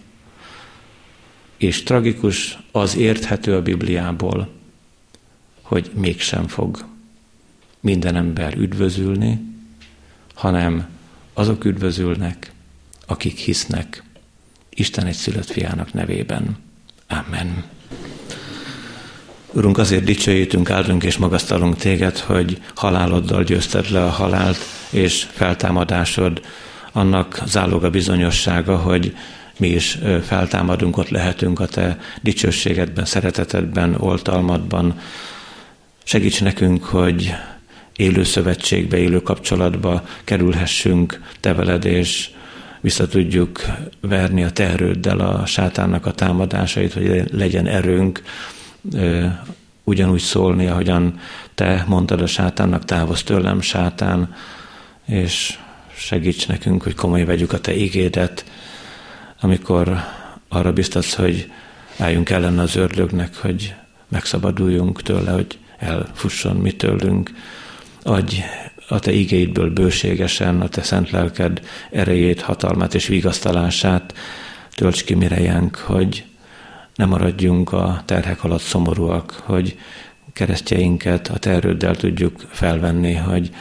És 1.57 1.83
tragikus 1.83 2.57
az 2.71 2.95
érthető 2.95 3.55
a 3.55 3.61
Bibliából, 3.61 4.49
hogy 5.61 5.91
mégsem 5.95 6.47
fog 6.47 6.85
minden 7.79 8.15
ember 8.15 8.57
üdvözülni, 8.57 9.39
hanem 10.33 10.87
azok 11.33 11.65
üdvözülnek, 11.65 12.51
akik 13.05 13.37
hisznek 13.37 14.03
Isten 14.69 15.05
egy 15.05 15.15
szülött 15.15 15.49
fiának 15.49 15.93
nevében. 15.93 16.57
Amen. 17.07 17.63
Urunk, 19.53 19.77
azért 19.77 20.03
dicsőítünk, 20.03 20.69
áldunk 20.69 21.03
és 21.03 21.17
magasztalunk 21.17 21.75
téged, 21.75 22.17
hogy 22.17 22.61
haláloddal 22.75 23.43
győzted 23.43 23.89
le 23.89 24.03
a 24.03 24.09
halált, 24.09 24.57
és 24.89 25.27
feltámadásod 25.31 26.41
annak 26.91 27.41
záloga 27.45 27.89
bizonyossága, 27.89 28.77
hogy 28.77 29.15
mi 29.57 29.67
is 29.67 29.97
feltámadunk, 30.23 30.97
ott 30.97 31.09
lehetünk 31.09 31.59
a 31.59 31.65
te 31.65 31.97
dicsőségedben, 32.21 33.05
szeretetedben, 33.05 33.95
oltalmadban. 33.99 34.99
Segíts 36.03 36.41
nekünk, 36.41 36.83
hogy 36.83 37.33
élő 37.95 38.23
szövetségbe, 38.23 38.97
élő 38.97 39.21
kapcsolatba 39.21 40.03
kerülhessünk 40.23 41.21
te 41.39 41.53
veled, 41.53 41.85
és 41.85 42.29
vissza 42.79 43.07
tudjuk 43.07 43.61
verni 43.99 44.43
a 44.43 44.51
te 44.51 44.69
erőddel 44.69 45.19
a 45.19 45.45
sátánnak 45.45 46.05
a 46.05 46.11
támadásait, 46.11 46.93
hogy 46.93 47.23
legyen 47.31 47.67
erőnk 47.67 48.21
ugyanúgy 49.83 50.19
szólni, 50.19 50.67
ahogyan 50.67 51.19
te 51.55 51.83
mondtad 51.87 52.21
a 52.21 52.27
sátánnak, 52.27 52.85
távozz 52.85 53.21
tőlem, 53.21 53.61
sátán, 53.61 54.35
és 55.05 55.57
segíts 56.01 56.47
nekünk, 56.47 56.83
hogy 56.83 56.95
komoly 56.95 57.23
vegyük 57.23 57.53
a 57.53 57.59
te 57.59 57.75
ígédet, 57.75 58.45
amikor 59.39 59.97
arra 60.47 60.73
biztatsz, 60.73 61.13
hogy 61.13 61.51
álljunk 61.97 62.29
ellen 62.29 62.59
az 62.59 62.75
ördögnek, 62.75 63.35
hogy 63.35 63.73
megszabaduljunk 64.07 65.01
tőle, 65.01 65.31
hogy 65.31 65.57
elfusson 65.77 66.55
mi 66.55 66.71
tőlünk. 66.71 67.31
Adj 68.03 68.35
a 68.87 68.99
te 68.99 69.11
igéidből 69.11 69.69
bőségesen 69.69 70.61
a 70.61 70.67
te 70.67 70.81
szent 70.81 71.09
lelked 71.09 71.61
erejét, 71.91 72.41
hatalmát 72.41 72.93
és 72.93 73.07
vigasztalását 73.07 74.13
tölts 74.75 75.03
ki 75.03 75.13
mirejánk, 75.13 75.75
hogy 75.75 76.25
ne 76.95 77.05
maradjunk 77.05 77.71
a 77.71 78.01
terhek 78.05 78.43
alatt 78.43 78.61
szomorúak, 78.61 79.31
hogy 79.31 79.77
keresztjeinket 80.33 81.27
a 81.27 81.37
terrőddel 81.37 81.95
tudjuk 81.95 82.45
felvenni, 82.49 83.13
hogy 83.13 83.51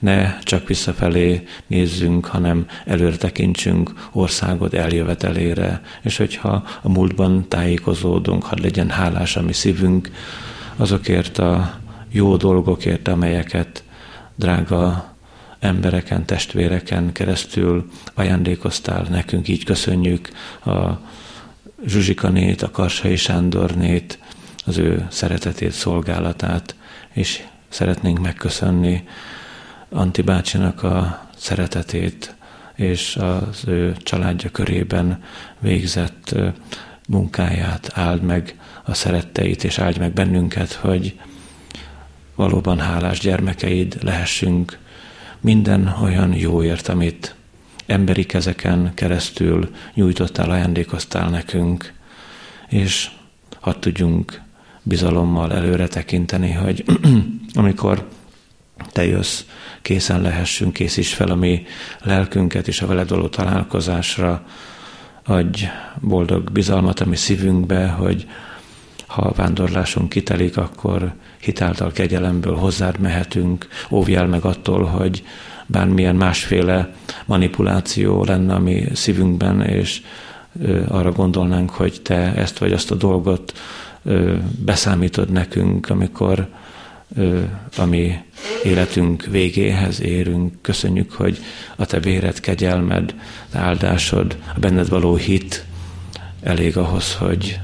ne 0.00 0.38
csak 0.38 0.68
visszafelé 0.68 1.46
nézzünk, 1.66 2.26
hanem 2.26 2.66
előre 2.84 3.16
tekintsünk 3.16 4.08
országod 4.12 4.74
eljövetelére, 4.74 5.82
és 6.02 6.16
hogyha 6.16 6.64
a 6.82 6.88
múltban 6.88 7.48
tájékozódunk, 7.48 8.44
hadd 8.44 8.62
legyen 8.62 8.90
hálás 8.90 9.36
a 9.36 9.42
mi 9.42 9.52
szívünk 9.52 10.10
azokért 10.76 11.38
a 11.38 11.78
jó 12.10 12.36
dolgokért, 12.36 13.08
amelyeket 13.08 13.82
drága 14.34 15.12
embereken, 15.58 16.24
testvéreken 16.24 17.12
keresztül 17.12 17.90
ajándékoztál 18.14 19.06
nekünk, 19.10 19.48
így 19.48 19.64
köszönjük 19.64 20.28
a 20.64 21.00
Zsuzsikanét, 21.86 22.62
a 22.62 22.70
Karsai 22.70 23.16
Sándornét, 23.16 24.18
az 24.66 24.78
ő 24.78 25.06
szeretetét, 25.10 25.72
szolgálatát, 25.72 26.74
és 27.12 27.42
szeretnénk 27.68 28.18
megköszönni 28.18 29.04
Anti 29.90 30.22
bácsinak 30.22 30.82
a 30.82 31.26
szeretetét, 31.36 32.34
és 32.74 33.16
az 33.16 33.62
ő 33.66 33.96
családja 34.02 34.50
körében 34.50 35.22
végzett 35.58 36.34
munkáját, 37.08 37.90
áld 37.94 38.22
meg 38.22 38.58
a 38.84 38.94
szeretteit, 38.94 39.64
és 39.64 39.78
áldj 39.78 39.98
meg 39.98 40.12
bennünket, 40.12 40.72
hogy 40.72 41.18
valóban 42.34 42.78
hálás 42.78 43.18
gyermekeid 43.18 43.98
lehessünk 44.02 44.78
minden 45.40 45.94
olyan 46.02 46.34
jóért, 46.34 46.88
amit 46.88 47.34
emberi 47.86 48.24
kezeken 48.26 48.94
keresztül 48.94 49.74
nyújtottál, 49.94 50.50
ajándékoztál 50.50 51.28
nekünk, 51.28 51.92
és 52.68 53.10
hadd 53.60 53.80
tudjunk 53.80 54.40
bizalommal 54.82 55.52
előre 55.52 55.88
tekinteni, 55.88 56.52
hogy 56.52 56.84
amikor 57.52 58.08
te 58.92 59.06
jössz, 59.06 59.44
készen 59.82 60.20
lehessünk, 60.20 60.72
készíts 60.72 61.14
fel 61.14 61.28
a 61.28 61.34
mi 61.34 61.66
lelkünket 62.00 62.68
és 62.68 62.82
a 62.82 62.86
veled 62.86 63.08
való 63.08 63.28
találkozásra, 63.28 64.42
adj 65.24 65.64
boldog 66.00 66.52
bizalmat 66.52 67.00
a 67.00 67.06
mi 67.06 67.16
szívünkbe, 67.16 67.86
hogy 67.86 68.26
ha 69.06 69.22
a 69.22 69.32
vándorlásunk 69.32 70.08
kitelik, 70.08 70.56
akkor 70.56 71.12
hitáltal 71.40 71.92
kegyelemből 71.92 72.54
hozzád 72.54 72.98
mehetünk, 72.98 73.68
óvjál 73.90 74.26
meg 74.26 74.44
attól, 74.44 74.84
hogy 74.84 75.22
bármilyen 75.66 76.16
másféle 76.16 76.92
manipuláció 77.26 78.24
lenne 78.24 78.54
a 78.54 78.58
mi 78.58 78.84
szívünkben, 78.92 79.62
és 79.62 80.02
arra 80.88 81.12
gondolnánk, 81.12 81.70
hogy 81.70 82.00
te 82.02 82.34
ezt 82.34 82.58
vagy 82.58 82.72
azt 82.72 82.90
a 82.90 82.94
dolgot 82.94 83.58
beszámítod 84.64 85.30
nekünk, 85.30 85.90
amikor 85.90 86.48
a 87.76 87.84
mi 87.84 88.24
életünk 88.64 89.24
végéhez 89.24 90.00
érünk. 90.00 90.62
Köszönjük, 90.62 91.12
hogy 91.12 91.38
a 91.76 91.86
te 91.86 92.00
véred, 92.00 92.40
kegyelmed, 92.40 93.14
áldásod, 93.52 94.38
a 94.54 94.58
benned 94.58 94.88
való 94.88 95.16
hit 95.16 95.64
elég 96.42 96.76
ahhoz, 96.76 97.14
hogy, 97.14 97.60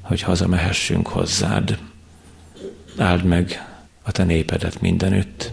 hogy 0.00 0.22
hazamehessünk 0.22 1.06
hozzád. 1.06 1.78
Áld 2.98 3.24
meg 3.24 3.66
a 4.02 4.12
te 4.12 4.24
népedet 4.24 4.80
mindenütt, 4.80 5.52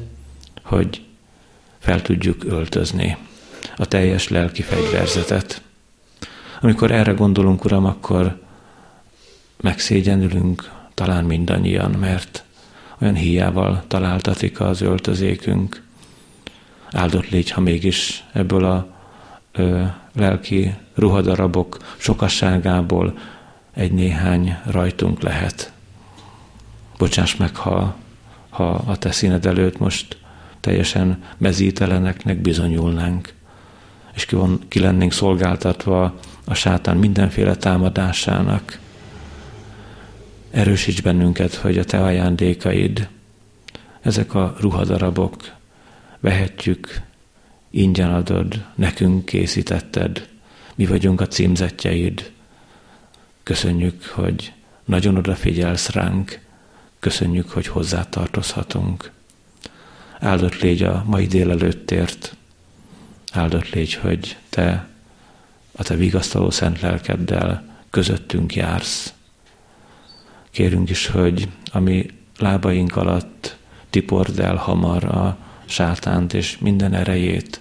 hogy 0.63 1.05
fel 1.79 2.01
tudjuk 2.01 2.43
öltözni 2.43 3.17
a 3.77 3.85
teljes 3.85 4.27
lelki 4.27 4.61
fegyverzetet. 4.61 5.61
Amikor 6.61 6.91
erre 6.91 7.11
gondolunk, 7.11 7.65
Uram, 7.65 7.85
akkor 7.85 8.41
megszégyenülünk 9.61 10.71
talán 10.93 11.23
mindannyian, 11.25 11.91
mert 11.91 12.43
olyan 13.03 13.15
hiával 13.15 13.83
találtatik 13.87 14.59
az 14.59 14.81
öltözékünk. 14.81 15.83
Áldott 16.91 17.29
légy, 17.29 17.49
ha 17.49 17.61
mégis 17.61 18.23
ebből 18.33 18.65
a 18.65 18.87
ö, 19.51 19.83
lelki 20.15 20.73
ruhadarabok 20.95 21.77
sokasságából 21.97 23.17
egy-néhány 23.73 24.57
rajtunk 24.65 25.21
lehet. 25.21 25.71
Bocsáss 26.97 27.35
meg, 27.35 27.55
ha, 27.55 27.95
ha 28.49 28.69
a 28.69 28.97
te 28.97 29.11
színed 29.11 29.45
előtt 29.45 29.79
most 29.79 30.17
teljesen 30.59 31.23
mezíteleneknek 31.37 32.37
bizonyulnánk, 32.41 33.33
és 34.13 34.25
ki, 34.25 34.35
van, 34.35 34.59
ki 34.67 34.79
lennénk 34.79 35.11
szolgáltatva 35.11 36.19
a 36.45 36.53
sátán 36.53 36.97
mindenféle 36.97 37.55
támadásának. 37.55 38.79
Erősíts 40.53 41.01
bennünket, 41.01 41.53
hogy 41.53 41.77
a 41.77 41.83
Te 41.83 42.03
ajándékaid, 42.03 43.09
ezek 44.01 44.33
a 44.33 44.55
ruhadarabok, 44.59 45.51
vehetjük, 46.19 47.01
ingyen 47.69 48.13
adod, 48.13 48.65
nekünk 48.75 49.25
készítetted, 49.25 50.27
mi 50.75 50.85
vagyunk 50.85 51.21
a 51.21 51.27
címzetjeid. 51.27 52.31
Köszönjük, 53.43 54.05
hogy 54.05 54.53
nagyon 54.85 55.17
odafigyelsz 55.17 55.89
ránk, 55.89 56.39
köszönjük, 56.99 57.49
hogy 57.49 57.67
hozzá 57.67 58.03
tartozhatunk. 58.03 59.11
Áldott 60.19 60.59
légy 60.59 60.83
a 60.83 61.03
mai 61.07 61.27
délelőttért, 61.27 62.35
áldott 63.31 63.69
légy, 63.69 63.93
hogy 63.93 64.37
te 64.49 64.87
a 65.71 65.83
te 65.83 65.95
vigasztaló 65.95 66.49
szent 66.49 66.81
lelkeddel 66.81 67.63
közöttünk 67.89 68.55
jársz. 68.55 69.12
Kérünk 70.53 70.89
is, 70.89 71.07
hogy 71.07 71.47
ami 71.71 72.05
lábaink 72.37 72.95
alatt 72.95 73.57
tipord 73.89 74.39
el 74.39 74.55
hamar 74.55 75.03
a 75.03 75.37
sátánt 75.65 76.33
és 76.33 76.57
minden 76.57 76.93
erejét, 76.93 77.59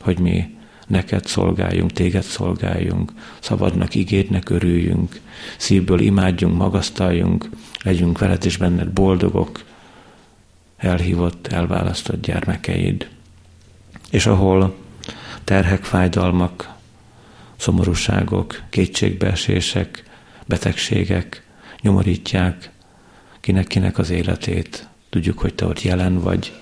hogy 0.00 0.18
mi 0.18 0.56
neked 0.86 1.26
szolgáljunk, 1.26 1.92
téged 1.92 2.22
szolgáljunk, 2.22 3.12
szabadnak, 3.40 3.94
igédnek 3.94 4.50
örüljünk, 4.50 5.20
szívből 5.56 6.00
imádjunk, 6.00 6.56
magasztaljunk, 6.56 7.48
legyünk 7.82 8.18
veled 8.18 8.44
és 8.44 8.56
benned 8.56 8.88
boldogok, 8.88 9.64
elhívott, 10.76 11.46
elválasztott 11.46 12.20
gyermekeid. 12.22 13.08
És 14.10 14.26
ahol 14.26 14.74
terhek, 15.44 15.84
fájdalmak, 15.84 16.74
szomorúságok, 17.56 18.62
kétségbeesések, 18.70 20.04
betegségek 20.46 21.48
nyomorítják 21.82 22.70
kinek-kinek 23.40 23.98
az 23.98 24.10
életét. 24.10 24.88
Tudjuk, 25.10 25.38
hogy 25.38 25.54
te 25.54 25.64
ott 25.66 25.82
jelen 25.82 26.20
vagy, 26.20 26.52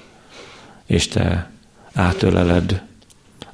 és 0.87 1.09
te 1.09 1.51
átöleled 1.93 2.83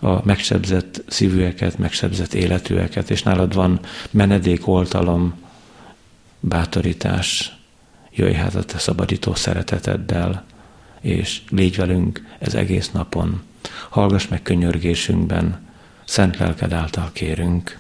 a 0.00 0.24
megsebzett 0.24 1.02
szívűeket, 1.06 1.78
megsebzett 1.78 2.34
életűeket, 2.34 3.10
és 3.10 3.22
nálad 3.22 3.54
van 3.54 3.80
menedék, 4.10 4.66
oltalom, 4.66 5.34
bátorítás. 6.40 7.56
Jöjj 8.10 8.34
hát 8.34 8.54
a 8.54 8.64
te 8.64 8.78
szabadító 8.78 9.34
szereteteddel, 9.34 10.44
és 11.00 11.42
légy 11.50 11.76
velünk 11.76 12.36
ez 12.38 12.54
egész 12.54 12.90
napon. 12.90 13.42
Hallgass 13.88 14.26
meg 14.28 14.42
könyörgésünkben, 14.42 15.60
szent 16.04 16.38
lelked 16.38 16.72
által 16.72 17.10
kérünk. 17.12 17.78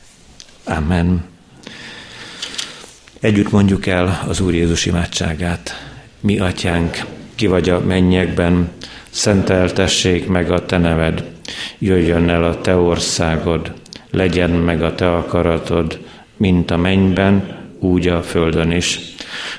Amen. 0.64 1.33
Együtt 3.20 3.50
mondjuk 3.50 3.86
el 3.86 4.24
az 4.28 4.40
Úr 4.40 4.54
Jézus 4.54 4.86
imádságát. 4.86 5.88
Mi 6.20 6.38
atyánk, 6.38 7.04
ki 7.34 7.46
vagy 7.46 7.68
a 7.68 7.80
mennyekben, 7.80 8.70
szenteltessék 9.10 10.28
meg 10.28 10.50
a 10.50 10.64
te 10.64 10.78
neved, 10.78 11.24
jöjjön 11.78 12.28
el 12.28 12.44
a 12.44 12.60
te 12.60 12.76
országod, 12.76 13.72
legyen 14.10 14.50
meg 14.50 14.82
a 14.82 14.94
te 14.94 15.12
akaratod, 15.12 15.98
mint 16.36 16.70
a 16.70 16.76
mennyben, 16.76 17.62
úgy 17.78 18.08
a 18.08 18.22
földön 18.22 18.70
is. 18.70 19.00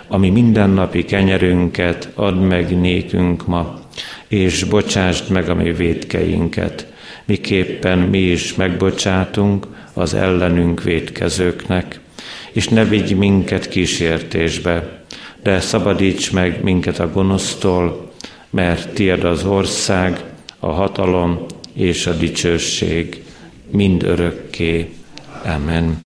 Ami 0.08 0.30
mindennapi 0.30 1.06
kenyerünket 1.06 2.10
add 2.14 2.36
meg 2.36 2.80
nékünk 2.80 3.48
ma, 3.48 3.80
és 4.28 4.64
bocsásd 4.64 5.32
meg 5.32 5.50
a 5.50 5.56
mi 5.56 5.72
védkeinket, 5.72 6.94
miképpen 7.26 8.00
mi 8.00 8.20
is 8.20 8.56
megbocsátunk 8.56 9.68
az 9.94 10.14
ellenünk 10.14 10.84
védkezőknek, 10.84 12.00
és 12.56 12.68
ne 12.68 12.86
vigy 12.86 13.18
minket 13.18 13.68
kísértésbe, 13.68 15.04
de 15.44 15.60
szabadíts 15.60 16.32
meg 16.32 16.64
minket 16.64 17.00
a 17.00 17.12
gonosztól, 17.12 18.12
mert 18.50 18.94
tied 18.94 19.24
az 19.24 19.46
ország, 19.46 20.24
a 20.60 20.72
hatalom 20.72 21.46
és 21.74 22.08
a 22.08 22.14
dicsőség 22.14 23.24
mind 23.72 24.04
örökké. 24.04 24.90
Amen. 25.46 26.04